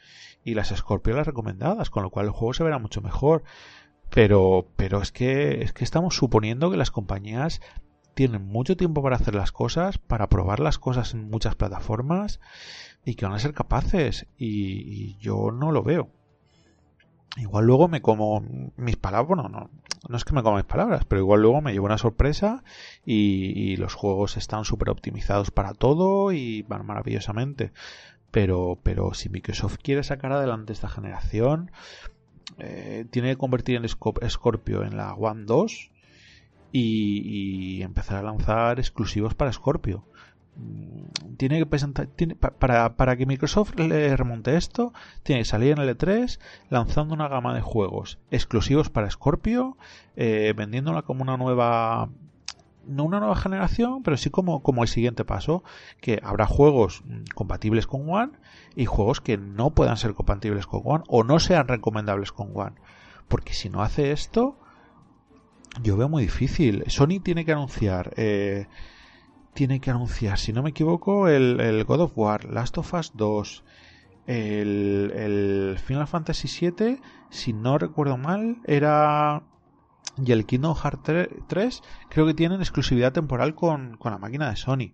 y 0.44 0.54
las 0.54 0.68
Scorpio 0.74 1.14
las 1.14 1.26
recomendadas, 1.26 1.90
con 1.90 2.04
lo 2.04 2.10
cual 2.10 2.26
el 2.26 2.32
juego 2.32 2.54
se 2.54 2.64
verá 2.64 2.78
mucho 2.78 3.02
mejor. 3.02 3.44
Pero, 4.10 4.68
pero 4.76 5.02
es 5.02 5.12
que, 5.12 5.62
es 5.62 5.72
que 5.72 5.84
estamos 5.84 6.14
suponiendo 6.14 6.70
que 6.70 6.76
las 6.76 6.90
compañías 6.90 7.60
tienen 8.14 8.46
mucho 8.46 8.76
tiempo 8.76 9.02
para 9.02 9.16
hacer 9.16 9.34
las 9.34 9.52
cosas, 9.52 9.98
para 9.98 10.28
probar 10.28 10.60
las 10.60 10.78
cosas 10.78 11.14
en 11.14 11.28
muchas 11.28 11.54
plataformas 11.56 12.40
y 13.04 13.14
que 13.14 13.26
van 13.26 13.34
a 13.34 13.38
ser 13.38 13.52
capaces 13.52 14.26
y, 14.38 15.16
yo 15.18 15.50
no 15.50 15.72
lo 15.72 15.82
veo. 15.82 16.08
Igual 17.36 17.66
luego 17.66 17.88
me 17.88 18.00
como 18.00 18.44
mis 18.76 18.96
palabras, 18.96 19.28
bueno, 19.28 19.48
no, 19.48 19.68
no 20.08 20.16
es 20.16 20.24
que 20.24 20.34
me 20.34 20.42
como 20.42 20.56
mis 20.56 20.64
palabras, 20.64 21.04
pero 21.04 21.20
igual 21.20 21.42
luego 21.42 21.60
me 21.60 21.72
llevo 21.72 21.86
una 21.86 21.98
sorpresa 21.98 22.62
y, 23.04 23.76
los 23.76 23.94
juegos 23.94 24.36
están 24.36 24.64
súper 24.64 24.90
optimizados 24.90 25.50
para 25.50 25.74
todo 25.74 26.32
y 26.32 26.62
van 26.62 26.86
maravillosamente. 26.86 27.72
Pero, 28.30 28.78
pero 28.82 29.14
si 29.14 29.28
Microsoft 29.28 29.78
quiere 29.82 30.02
sacar 30.02 30.32
adelante 30.32 30.72
esta 30.72 30.88
generación, 30.88 31.70
eh, 32.58 33.06
tiene 33.10 33.30
que 33.30 33.36
convertir 33.36 33.76
el 33.76 33.88
Scorpio 33.88 34.82
en 34.84 34.96
la 34.96 35.14
One 35.14 35.44
2 35.44 35.90
y, 36.76 37.82
empezar 37.82 38.18
a 38.18 38.22
lanzar 38.22 38.80
exclusivos 38.80 39.34
para 39.34 39.52
Scorpio. 39.52 40.04
Mm, 40.56 41.36
tiene 41.36 41.58
que 41.58 41.66
presentar, 41.66 42.08
para, 42.58 42.96
para 42.96 43.16
que 43.16 43.26
Microsoft 43.26 43.78
le 43.78 44.16
remonte 44.16 44.56
esto, 44.56 44.92
tiene 45.22 45.42
que 45.42 45.46
salir 45.46 45.72
en 45.72 45.78
el 45.78 45.96
E3 45.96 46.40
lanzando 46.70 47.14
una 47.14 47.28
gama 47.28 47.54
de 47.54 47.60
juegos 47.60 48.18
exclusivos 48.32 48.90
para 48.90 49.10
Scorpio, 49.10 49.76
eh, 50.16 50.52
vendiéndola 50.56 51.02
como 51.02 51.22
una 51.22 51.36
nueva 51.36 52.08
no 52.86 53.04
una 53.04 53.18
nueva 53.18 53.36
generación, 53.36 54.02
pero 54.02 54.18
sí 54.18 54.28
como, 54.28 54.62
como 54.62 54.82
el 54.82 54.88
siguiente 54.88 55.24
paso, 55.24 55.64
que 56.02 56.20
habrá 56.22 56.46
juegos 56.46 57.02
compatibles 57.34 57.86
con 57.86 58.10
One 58.10 58.32
y 58.76 58.84
juegos 58.84 59.22
que 59.22 59.38
no 59.38 59.70
puedan 59.70 59.96
ser 59.96 60.12
compatibles 60.14 60.66
con 60.66 60.82
One 60.84 61.04
o 61.08 61.24
no 61.24 61.38
sean 61.38 61.66
recomendables 61.66 62.30
con 62.30 62.50
One. 62.52 62.76
Porque 63.26 63.54
si 63.54 63.70
no 63.70 63.82
hace 63.82 64.12
esto, 64.12 64.58
yo 65.82 65.96
veo 65.96 66.08
muy 66.08 66.24
difícil. 66.24 66.84
Sony 66.88 67.20
tiene 67.22 67.44
que 67.44 67.52
anunciar, 67.52 68.12
eh, 68.16 68.66
tiene 69.54 69.80
que 69.80 69.90
anunciar, 69.90 70.38
si 70.38 70.52
no 70.52 70.62
me 70.62 70.70
equivoco, 70.70 71.28
el, 71.28 71.84
God 71.84 72.00
of 72.00 72.12
War, 72.16 72.44
Last 72.44 72.78
of 72.78 72.92
Us 72.94 73.12
2 73.14 73.64
el, 74.26 75.76
Final 75.84 76.06
Fantasy 76.06 76.48
VII, 76.70 77.00
si 77.30 77.52
no 77.52 77.78
recuerdo 77.78 78.16
mal, 78.16 78.58
era 78.64 79.42
y 80.16 80.30
el 80.30 80.46
Kingdom 80.46 80.76
Hearts 80.76 81.28
3 81.48 81.82
creo 82.08 82.26
que 82.26 82.34
tienen 82.34 82.60
exclusividad 82.60 83.12
temporal 83.12 83.54
con, 83.54 83.96
con, 83.96 84.12
la 84.12 84.18
máquina 84.18 84.48
de 84.48 84.56
Sony. 84.56 84.92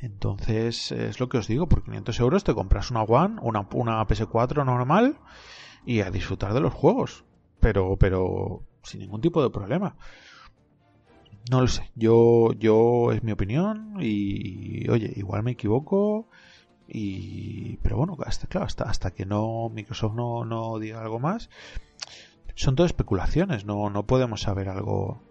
Entonces, 0.00 0.92
es 0.92 1.20
lo 1.20 1.28
que 1.28 1.38
os 1.38 1.48
digo, 1.48 1.68
por 1.68 1.84
500 1.84 2.20
euros 2.20 2.44
te 2.44 2.54
compras 2.54 2.90
una 2.90 3.02
One, 3.02 3.36
una, 3.42 3.66
una 3.72 4.06
PS4 4.06 4.64
normal 4.64 5.18
y 5.84 6.00
a 6.00 6.10
disfrutar 6.10 6.54
de 6.54 6.60
los 6.60 6.72
juegos. 6.72 7.24
Pero, 7.60 7.96
pero 7.96 8.62
sin 8.82 9.00
ningún 9.00 9.20
tipo 9.20 9.42
de 9.42 9.50
problema. 9.50 9.96
No 11.50 11.62
lo 11.62 11.68
sé, 11.68 11.90
yo, 11.94 12.52
yo 12.54 13.12
es 13.12 13.22
mi 13.22 13.32
opinión 13.32 13.96
y, 14.00 14.88
oye, 14.90 15.12
igual 15.16 15.42
me 15.42 15.52
equivoco 15.52 16.28
y, 16.86 17.78
pero 17.78 17.96
bueno, 17.96 18.16
hasta, 18.24 18.46
claro, 18.48 18.66
hasta, 18.66 18.84
hasta 18.84 19.12
que 19.12 19.24
no 19.24 19.70
Microsoft 19.70 20.14
no, 20.14 20.44
no 20.44 20.78
diga 20.78 21.00
algo 21.00 21.18
más, 21.18 21.48
son 22.54 22.74
todo 22.74 22.86
especulaciones, 22.86 23.64
no, 23.64 23.88
no 23.88 24.06
podemos 24.06 24.42
saber 24.42 24.68
algo, 24.68 25.22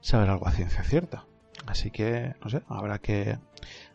saber 0.00 0.30
algo 0.30 0.46
a 0.46 0.52
ciencia 0.52 0.84
cierta. 0.84 1.26
Así 1.66 1.90
que, 1.90 2.34
no 2.42 2.48
sé, 2.48 2.62
habrá 2.68 3.00
que, 3.00 3.38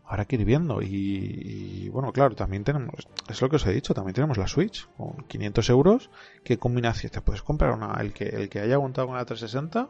habrá 0.10 0.26
que 0.26 0.36
ir 0.38 0.46
viendo. 0.46 0.82
Y, 0.82 1.88
bueno, 1.90 2.12
claro, 2.12 2.36
también 2.36 2.64
tenemos, 2.64 3.08
es 3.30 3.42
lo 3.42 3.50
que 3.50 3.58
os 3.58 3.66
he 3.68 3.72
dicho, 3.72 3.94
también 3.94 4.16
tenemos 4.16 4.38
la 4.38 4.48
Switch 4.48 4.90
con 4.98 5.24
500 5.28 5.70
euros. 5.70 6.10
¿Qué 6.44 6.58
combinación? 6.58 7.12
Te 7.12 7.22
puedes 7.22 7.44
comprar 7.44 7.74
una, 7.74 7.94
el 8.02 8.12
que, 8.12 8.26
el 8.26 8.50
que 8.50 8.60
haya 8.60 8.74
aguantado 8.74 9.08
con 9.08 9.18
la 9.18 9.26
360. 9.26 9.90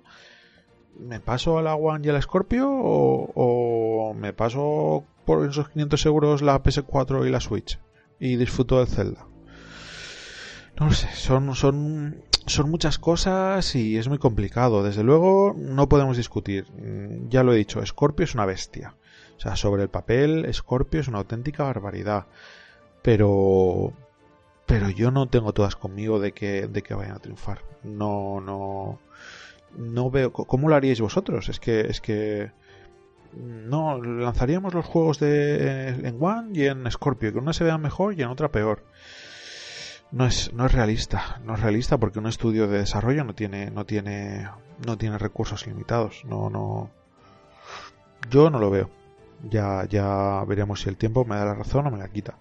¿Me 1.00 1.22
paso 1.22 1.58
a 1.58 1.62
la 1.62 1.76
One 1.76 2.06
y 2.06 2.10
al 2.10 2.22
Scorpio? 2.22 2.68
O, 2.70 4.14
me 4.14 4.34
paso 4.34 5.06
por 5.26 5.48
esos 5.48 5.70
500 5.70 6.06
euros 6.06 6.42
la 6.42 6.62
PS4 6.62 7.26
y 7.26 7.30
la 7.30 7.40
Switch? 7.40 7.80
Y 8.20 8.36
disfruto 8.36 8.80
del 8.80 8.88
Zelda. 8.88 9.26
No 10.78 10.88
lo 10.88 10.92
sé, 10.92 11.08
son, 11.14 11.56
son, 11.56 12.24
son 12.46 12.70
muchas 12.70 13.00
cosas 13.00 13.74
y 13.76 13.98
es 13.98 14.10
muy 14.10 14.18
complicado. 14.18 14.84
Desde 14.84 15.04
luego, 15.04 15.56
no 15.58 15.88
podemos 15.88 16.18
discutir. 16.18 16.66
Ya 17.30 17.44
lo 17.44 17.54
he 17.54 17.58
dicho, 17.58 17.86
Scorpio 17.86 18.26
es 18.26 18.34
una 18.34 18.46
bestia 18.46 18.96
o 19.40 19.42
sea, 19.42 19.56
sobre 19.56 19.84
el 19.84 19.90
papel, 19.90 20.54
Scorpio 20.54 21.00
es 21.00 21.08
una 21.08 21.20
auténtica 21.20 21.64
barbaridad. 21.64 22.26
Pero. 23.02 23.94
Pero 24.66 24.90
yo 24.90 25.12
no 25.12 25.28
tengo 25.30 25.54
todas 25.54 25.78
conmigo 25.78 26.20
de 26.20 26.34
que, 26.34 26.68
de 26.68 26.84
que 26.84 26.94
vayan 26.94 27.16
a 27.16 27.20
triunfar. 27.20 27.62
No, 27.84 28.42
no. 28.42 29.00
No 29.78 30.12
veo. 30.12 30.34
¿Cómo 30.34 30.68
lo 30.68 30.76
haríais 30.76 31.00
vosotros? 31.00 31.48
Es 31.48 31.62
que. 31.62 31.82
Es 31.82 32.02
que. 32.02 32.52
No, 33.34 34.02
lanzaríamos 34.04 34.74
los 34.74 34.86
juegos 34.86 35.20
de 35.20 35.88
en 35.88 36.18
One 36.20 36.50
y 36.54 36.66
en 36.66 36.92
Scorpio, 36.92 37.32
que 37.32 37.40
una 37.40 37.54
se 37.54 37.64
vea 37.64 37.78
mejor 37.78 38.20
y 38.20 38.24
en 38.24 38.28
otra 38.30 38.52
peor. 38.52 38.84
No 40.12 40.26
es, 40.26 40.52
no 40.54 40.66
es 40.66 40.72
realista, 40.72 41.40
no 41.46 41.54
es 41.54 41.62
realista 41.62 41.98
porque 41.98 42.20
un 42.20 42.26
estudio 42.26 42.68
de 42.68 42.80
desarrollo 42.80 43.24
no 43.24 43.36
tiene, 43.36 43.70
no 43.70 43.86
tiene, 43.86 44.50
no 44.86 44.98
tiene 44.98 45.18
recursos 45.18 45.66
limitados. 45.66 46.26
No, 46.26 46.50
no. 46.50 46.90
Yo 48.30 48.50
no 48.50 48.60
lo 48.60 48.70
veo. 48.70 48.99
Ya, 49.44 49.86
ya 49.90 50.44
veremos 50.48 50.82
si 50.82 50.90
el 50.90 50.98
tiempo 50.98 51.26
me 51.26 51.36
da 51.36 51.46
la 51.46 51.56
razón 51.56 51.88
o 51.88 51.92
me 51.92 51.98
la 51.98 52.10
quita. 52.10 52.38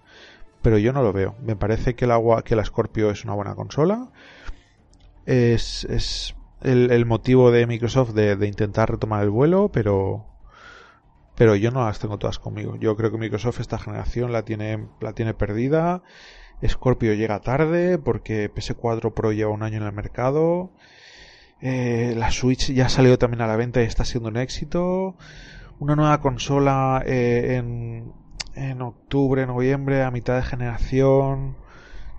Pero 0.61 0.77
yo 0.77 0.93
no 0.93 1.01
lo 1.01 1.13
veo. 1.13 1.35
Me 1.41 1.55
parece 1.55 1.95
que 1.95 2.05
el 2.05 2.11
agua, 2.11 2.43
que 2.43 2.55
la 2.55 2.65
Scorpio 2.65 3.11
es 3.11 3.23
una 3.23 3.33
buena 3.33 3.55
consola. 3.55 4.09
Es, 5.25 5.85
es 5.85 6.35
el, 6.61 7.05
motivo 7.05 7.51
de 7.51 7.65
Microsoft 7.67 8.11
de, 8.11 8.47
intentar 8.47 8.91
retomar 8.91 9.23
el 9.23 9.29
vuelo, 9.29 9.69
pero 9.71 10.25
pero 11.35 11.55
yo 11.55 11.71
no 11.71 11.85
las 11.85 11.99
tengo 11.99 12.17
todas 12.17 12.37
conmigo. 12.37 12.75
Yo 12.75 12.97
creo 12.97 13.11
que 13.11 13.17
Microsoft 13.17 13.61
esta 13.61 13.79
generación 13.79 14.33
la 14.33 14.43
tiene, 14.43 14.87
la 14.99 15.13
tiene 15.13 15.33
perdida. 15.33 16.03
Scorpio 16.67 17.13
llega 17.13 17.39
tarde 17.39 17.97
porque 17.97 18.53
PS4 18.53 19.13
Pro 19.13 19.31
lleva 19.31 19.51
un 19.51 19.63
año 19.63 19.77
en 19.77 19.83
el 19.83 19.93
mercado. 19.93 20.71
Eh, 21.61 22.13
la 22.17 22.31
Switch 22.31 22.73
ya 22.73 22.87
ha 22.87 22.89
salido 22.89 23.17
también 23.17 23.41
a 23.41 23.47
la 23.47 23.55
venta 23.55 23.81
y 23.81 23.85
está 23.85 24.03
siendo 24.03 24.29
un 24.29 24.35
éxito 24.37 25.15
una 25.79 25.95
nueva 25.95 26.21
consola 26.21 27.01
eh, 27.05 27.55
en, 27.55 28.13
en 28.55 28.81
octubre, 28.81 29.45
noviembre, 29.47 30.03
a 30.03 30.11
mitad 30.11 30.35
de 30.35 30.43
generación, 30.43 31.55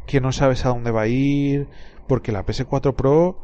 que 0.06 0.20
no 0.20 0.32
sabes 0.32 0.64
a 0.64 0.70
dónde 0.70 0.90
va 0.90 1.02
a 1.02 1.06
ir, 1.06 1.68
porque 2.06 2.32
la 2.32 2.44
PS4 2.44 2.94
Pro, 2.94 3.38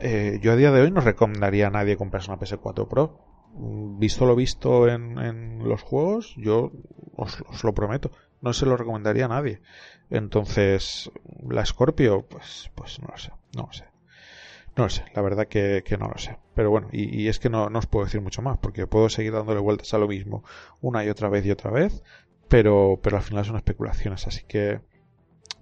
eh, 0.00 0.38
yo 0.40 0.52
a 0.52 0.56
día 0.56 0.70
de 0.70 0.82
hoy 0.82 0.90
no 0.90 1.00
recomendaría 1.00 1.66
a 1.66 1.70
nadie 1.70 1.96
comprarse 1.96 2.30
una 2.30 2.40
PS4 2.40 2.88
Pro. 2.88 3.18
Mm, 3.54 3.98
visto 3.98 4.26
lo 4.26 4.36
visto 4.36 4.88
en, 4.88 5.18
en 5.18 5.68
los 5.68 5.82
juegos, 5.82 6.34
yo 6.36 6.72
os, 7.16 7.42
os, 7.48 7.64
lo 7.64 7.74
prometo, 7.74 8.10
no 8.40 8.52
se 8.52 8.66
lo 8.66 8.76
recomendaría 8.76 9.24
a 9.24 9.28
nadie. 9.28 9.60
Entonces, 10.10 11.10
la 11.48 11.66
Scorpio, 11.66 12.26
pues, 12.28 12.70
pues 12.74 13.00
no 13.00 13.08
lo 13.08 13.18
sé, 13.18 13.32
no 13.56 13.62
lo 13.62 13.72
sé. 13.72 13.84
No 14.76 14.84
lo 14.84 14.90
sé, 14.90 15.04
la 15.14 15.22
verdad 15.22 15.48
que, 15.48 15.82
no 15.98 16.08
lo 16.08 16.18
sé. 16.18 16.36
Pero 16.54 16.70
bueno, 16.70 16.88
y, 16.92 17.28
es 17.28 17.38
que 17.38 17.48
no, 17.48 17.70
no, 17.70 17.78
os 17.78 17.86
puedo 17.86 18.04
decir 18.04 18.20
mucho 18.20 18.42
más, 18.42 18.58
porque 18.58 18.86
puedo 18.86 19.08
seguir 19.08 19.32
dándole 19.32 19.60
vueltas 19.60 19.94
a 19.94 19.98
lo 19.98 20.06
mismo 20.06 20.44
una 20.82 21.02
y 21.04 21.08
otra 21.08 21.30
vez 21.30 21.46
y 21.46 21.50
otra 21.50 21.70
vez, 21.70 22.02
pero, 22.48 23.00
pero 23.02 23.16
al 23.16 23.22
final 23.22 23.44
son 23.46 23.56
especulaciones, 23.56 24.26
así 24.26 24.44
que 24.46 24.80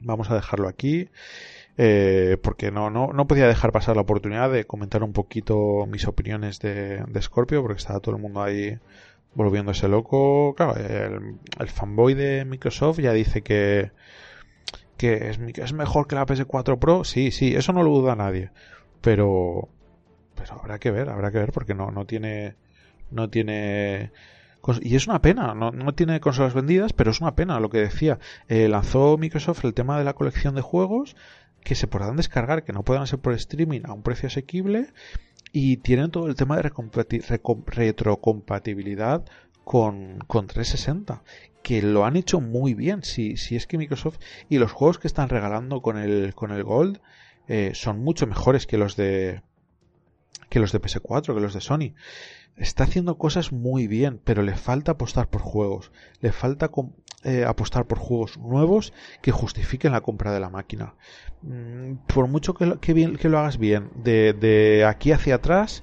vamos 0.00 0.30
a 0.30 0.34
dejarlo 0.34 0.68
aquí. 0.68 1.08
Eh, 1.76 2.38
porque 2.42 2.70
no, 2.70 2.90
no, 2.90 3.12
no 3.12 3.26
podía 3.26 3.48
dejar 3.48 3.72
pasar 3.72 3.96
la 3.96 4.02
oportunidad 4.02 4.50
de 4.50 4.64
comentar 4.64 5.02
un 5.02 5.12
poquito 5.12 5.86
mis 5.88 6.06
opiniones 6.06 6.60
de, 6.60 7.04
de 7.06 7.22
Scorpio, 7.22 7.62
porque 7.62 7.78
estaba 7.78 8.00
todo 8.00 8.16
el 8.16 8.22
mundo 8.22 8.42
ahí 8.42 8.78
volviéndose 9.34 9.88
loco. 9.88 10.54
Claro, 10.56 10.76
el, 10.76 11.36
el 11.58 11.68
fanboy 11.68 12.14
de 12.14 12.44
Microsoft 12.44 13.00
ya 13.00 13.12
dice 13.12 13.42
que, 13.42 13.92
que 14.96 15.30
es, 15.30 15.38
es 15.38 15.72
mejor 15.72 16.08
que 16.08 16.16
la 16.16 16.26
PS4 16.26 16.78
Pro. 16.78 17.04
Sí, 17.04 17.30
sí, 17.30 17.54
eso 17.54 17.72
no 17.72 17.82
lo 17.84 17.90
duda 17.90 18.16
nadie 18.16 18.50
pero 19.04 19.68
pero 20.34 20.54
habrá 20.54 20.78
que 20.78 20.90
ver, 20.90 21.10
habrá 21.10 21.30
que 21.30 21.38
ver 21.38 21.52
porque 21.52 21.74
no, 21.74 21.90
no 21.90 22.06
tiene 22.06 22.56
no 23.10 23.30
tiene 23.30 24.10
y 24.80 24.96
es 24.96 25.06
una 25.06 25.20
pena, 25.20 25.54
no, 25.54 25.72
no 25.72 25.94
tiene 25.94 26.20
consolas 26.20 26.54
vendidas, 26.54 26.94
pero 26.94 27.10
es 27.10 27.20
una 27.20 27.34
pena 27.34 27.60
lo 27.60 27.68
que 27.68 27.76
decía. 27.78 28.18
Eh, 28.48 28.66
lanzó 28.68 29.18
Microsoft 29.18 29.62
el 29.64 29.74
tema 29.74 29.98
de 29.98 30.04
la 30.04 30.14
colección 30.14 30.54
de 30.54 30.62
juegos 30.62 31.16
que 31.62 31.74
se 31.74 31.86
podrán 31.86 32.16
descargar, 32.16 32.64
que 32.64 32.72
no 32.72 32.82
puedan 32.82 33.06
ser 33.06 33.18
por 33.18 33.34
streaming 33.34 33.82
a 33.84 33.92
un 33.92 34.02
precio 34.02 34.28
asequible 34.28 34.86
y 35.52 35.76
tienen 35.78 36.10
todo 36.10 36.28
el 36.28 36.34
tema 36.34 36.56
de 36.56 36.70
retrocompatibilidad 37.66 39.26
con, 39.64 40.18
con 40.26 40.46
360 40.46 41.22
que 41.62 41.80
lo 41.80 42.04
han 42.04 42.16
hecho 42.16 42.40
muy 42.40 42.74
bien 42.74 43.02
si, 43.02 43.36
si 43.36 43.56
es 43.56 43.66
que 43.66 43.78
Microsoft 43.78 44.18
y 44.48 44.58
los 44.58 44.72
juegos 44.72 44.98
que 44.98 45.08
están 45.08 45.28
regalando 45.30 45.80
con 45.80 45.96
el, 45.96 46.34
con 46.34 46.52
el 46.52 46.62
Gold 46.62 47.00
eh, 47.48 47.72
son 47.74 48.00
mucho 48.02 48.26
mejores 48.26 48.66
que 48.66 48.78
los 48.78 48.96
de 48.96 49.42
que 50.48 50.60
los 50.60 50.72
de 50.72 50.80
PS4, 50.80 51.34
que 51.34 51.40
los 51.40 51.54
de 51.54 51.60
Sony. 51.60 51.94
Está 52.56 52.84
haciendo 52.84 53.18
cosas 53.18 53.50
muy 53.50 53.88
bien, 53.88 54.20
pero 54.22 54.42
le 54.42 54.54
falta 54.54 54.92
apostar 54.92 55.28
por 55.28 55.40
juegos. 55.40 55.90
Le 56.20 56.30
falta 56.30 56.70
eh, 57.24 57.44
apostar 57.44 57.86
por 57.86 57.98
juegos 57.98 58.38
nuevos 58.38 58.92
que 59.20 59.32
justifiquen 59.32 59.90
la 59.90 60.02
compra 60.02 60.32
de 60.32 60.38
la 60.38 60.50
máquina. 60.50 60.94
Mm, 61.42 61.94
por 62.06 62.28
mucho 62.28 62.54
que 62.54 62.66
lo, 62.66 62.76
bien, 62.76 63.16
que 63.16 63.28
lo 63.28 63.40
hagas 63.40 63.58
bien, 63.58 63.90
de, 63.96 64.32
de 64.32 64.84
aquí 64.84 65.10
hacia 65.10 65.36
atrás, 65.36 65.82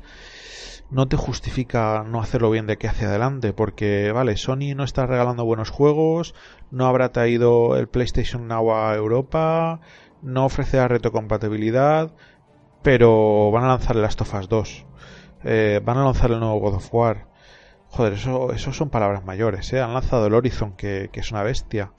no 0.92 1.08
te 1.08 1.16
justifica 1.16 2.04
no 2.06 2.22
hacerlo 2.22 2.52
bien 2.52 2.68
de 2.68 2.74
aquí 2.74 2.86
hacia 2.86 3.08
adelante, 3.08 3.54
porque, 3.54 4.12
vale, 4.12 4.36
Sony 4.36 4.76
no 4.76 4.84
está 4.84 5.06
regalando 5.06 5.46
buenos 5.46 5.70
juegos, 5.70 6.36
no 6.70 6.86
habrá 6.86 7.14
traído 7.14 7.78
el 7.78 7.88
PlayStation 7.88 8.48
Now 8.48 8.76
a 8.76 8.94
Europa, 8.96 9.80
no 10.22 10.46
ofrece 10.46 10.86
retrocompatibilidad, 10.88 12.12
pero 12.82 13.52
van 13.52 13.64
a 13.64 13.70
lanzar 13.70 13.96
el 13.96 14.02
Last 14.02 14.22
of 14.22 14.34
Us 14.34 14.50
2. 14.50 14.86
Eh, 15.44 15.82
van 15.84 15.98
a 15.98 16.04
lanzar 16.04 16.32
el 16.32 16.40
nuevo 16.40 16.60
God 16.60 16.76
of 16.76 16.94
War. 16.94 17.28
Joder, 17.90 18.14
eso, 18.14 18.52
eso 18.54 18.74
son 18.74 18.90
palabras 18.90 19.26
mayores, 19.26 19.72
¿eh? 19.74 19.82
Han 19.82 19.94
lanzado 19.94 20.28
el 20.28 20.34
Horizon, 20.34 20.74
que, 20.74 21.10
es 21.14 21.32
una 21.32 21.44
bestia. 21.44 21.94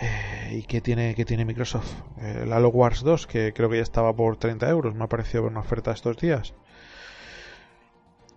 Eh, 0.00 0.58
¿Y 0.58 0.62
qué 0.64 0.80
tiene, 0.80 1.14
qué 1.14 1.24
tiene 1.24 1.44
Microsoft? 1.44 1.92
el 2.20 2.52
Halo 2.52 2.70
Wars 2.70 3.02
2, 3.02 3.26
que 3.26 3.52
creo 3.52 3.68
que 3.70 3.76
ya 3.76 3.82
estaba 3.82 4.14
por 4.14 4.36
30 4.36 4.68
euros. 4.68 4.94
Me 4.94 5.04
ha 5.04 5.08
parecido 5.08 5.44
una 5.46 5.60
oferta 5.60 5.92
estos 5.92 6.16
días. 6.16 6.54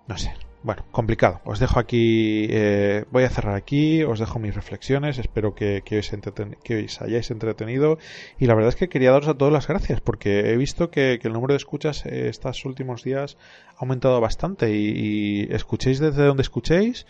No 0.07 0.17
sé, 0.17 0.33
bueno, 0.65 0.83
complicado. 0.91 1.41
Os 1.45 1.59
dejo 1.59 1.79
aquí, 1.79 2.47
eh, 2.49 3.05
voy 3.11 3.23
a 3.23 3.29
cerrar 3.29 3.53
aquí, 3.53 4.03
os 4.03 4.17
dejo 4.17 4.39
mis 4.39 4.55
reflexiones, 4.55 5.19
espero 5.19 5.53
que, 5.53 5.83
os 5.99 7.01
hayáis 7.03 7.29
entretenido 7.29 7.99
y 8.39 8.47
la 8.47 8.55
verdad 8.55 8.69
es 8.69 8.75
que 8.75 8.89
quería 8.89 9.11
daros 9.11 9.27
a 9.27 9.35
todos 9.35 9.53
las 9.53 9.67
gracias 9.67 10.01
porque 10.01 10.51
he 10.51 10.57
visto 10.57 10.89
que, 10.89 11.19
el 11.21 11.33
número 11.33 11.53
de 11.53 11.57
escuchas 11.57 12.07
eh, 12.07 12.29
estos 12.29 12.65
últimos 12.65 13.03
días 13.03 13.37
ha 13.75 13.81
aumentado 13.81 14.19
bastante 14.19 14.75
y, 14.75 15.47
escuchéis 15.51 15.99
desde 15.99 16.25
donde 16.25 16.41
escuchéis. 16.41 17.05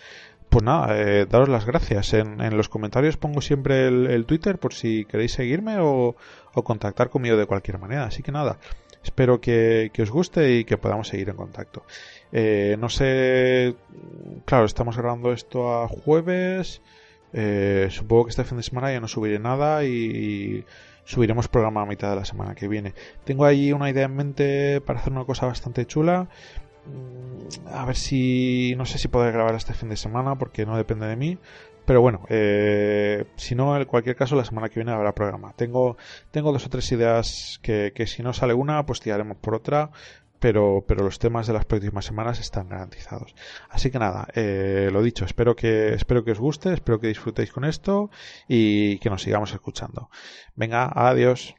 Pues 0.49 0.63
nada, 0.63 0.99
eh, 0.99 1.25
daros 1.25 1.47
las 1.47 1.65
gracias. 1.65 2.13
En, 2.13 2.41
en, 2.41 2.57
los 2.57 2.67
comentarios 2.67 3.15
pongo 3.15 3.39
siempre 3.39 3.87
el, 3.87 4.25
Twitter 4.25 4.57
por 4.57 4.73
si 4.73 5.05
queréis 5.05 5.31
seguirme 5.31 5.77
o, 5.79 6.17
o 6.53 6.63
contactar 6.65 7.09
conmigo 7.09 7.37
de 7.37 7.45
cualquier 7.45 7.79
manera. 7.79 8.03
Así 8.03 8.21
que 8.21 8.33
nada, 8.33 8.59
espero 9.01 9.39
que, 9.39 9.91
que 9.93 10.01
os 10.01 10.11
guste 10.11 10.55
y 10.57 10.65
que 10.65 10.77
podamos 10.77 11.07
seguir 11.07 11.29
en 11.29 11.37
contacto. 11.37 11.83
Eh, 12.31 12.75
no 12.79 12.89
sé, 12.89 13.75
claro, 14.45 14.65
estamos 14.65 14.97
grabando 14.97 15.31
esto 15.31 15.81
a 15.81 15.87
jueves. 15.87 16.81
Eh, 17.33 17.87
supongo 17.91 18.25
que 18.25 18.29
este 18.29 18.43
fin 18.45 18.57
de 18.57 18.63
semana 18.63 18.91
ya 18.91 18.99
no 18.99 19.07
subiré 19.07 19.39
nada 19.39 19.83
y, 19.83 20.65
subiremos 21.03 21.47
programa 21.47 21.81
a 21.81 21.85
mitad 21.85 22.09
de 22.09 22.15
la 22.15 22.25
semana 22.25 22.55
que 22.55 22.67
viene. 22.67 22.93
Tengo 23.25 23.45
ahí 23.45 23.71
una 23.73 23.89
idea 23.89 24.05
en 24.05 24.15
mente 24.15 24.81
para 24.81 24.99
hacer 24.99 25.13
una 25.13 25.25
cosa 25.25 25.45
bastante 25.45 25.85
chula. 25.85 26.27
Mm, 26.85 27.67
a 27.73 27.85
ver 27.85 27.95
si. 27.95 28.73
No 28.77 28.85
sé 28.85 28.97
si 28.97 29.07
podré 29.07 29.31
grabar 29.31 29.55
este 29.55 29.73
fin 29.73 29.89
de 29.89 29.97
semana 29.97 30.37
porque 30.37 30.65
no 30.65 30.77
depende 30.77 31.07
de 31.07 31.15
mí. 31.15 31.37
Pero 31.85 32.01
bueno, 32.01 32.21
eh, 32.29 33.25
si 33.35 33.53
no, 33.53 33.77
en 33.77 33.85
cualquier 33.85 34.15
caso, 34.15 34.35
la 34.35 34.45
semana 34.45 34.69
que 34.69 34.79
viene 34.79 34.91
habrá 34.91 35.13
programa. 35.13 35.53
Tengo, 35.55 35.97
tengo 36.31 36.51
dos 36.51 36.65
o 36.65 36.69
tres 36.69 36.91
ideas 36.91 37.59
que, 37.61 37.91
que 37.93 38.07
si 38.07 38.23
no 38.23 38.33
sale 38.33 38.55
una, 38.55 38.85
pues 38.87 39.01
tiraremos 39.01 39.37
por 39.37 39.53
otra 39.55 39.91
pero, 40.45 40.85
pero 40.87 41.03
los 41.03 41.17
temas 41.17 41.47
de 41.47 41.53
las 41.53 41.65
próximas 41.65 42.05
semanas 42.05 42.39
están 42.39 42.69
garantizados. 42.69 43.33
Así 43.67 43.89
que 43.89 43.97
nada, 43.97 44.27
eh, 44.35 44.89
lo 44.93 45.01
dicho, 45.01 45.25
espero 45.25 45.55
que, 45.55 45.95
espero 45.95 46.23
que 46.23 46.33
os 46.33 46.39
guste, 46.39 46.71
espero 46.71 46.99
que 46.99 47.07
disfrutéis 47.07 47.51
con 47.51 47.65
esto 47.65 48.11
y 48.47 48.99
que 48.99 49.09
nos 49.09 49.23
sigamos 49.23 49.51
escuchando. 49.53 50.11
Venga, 50.53 50.91
adiós. 50.93 51.55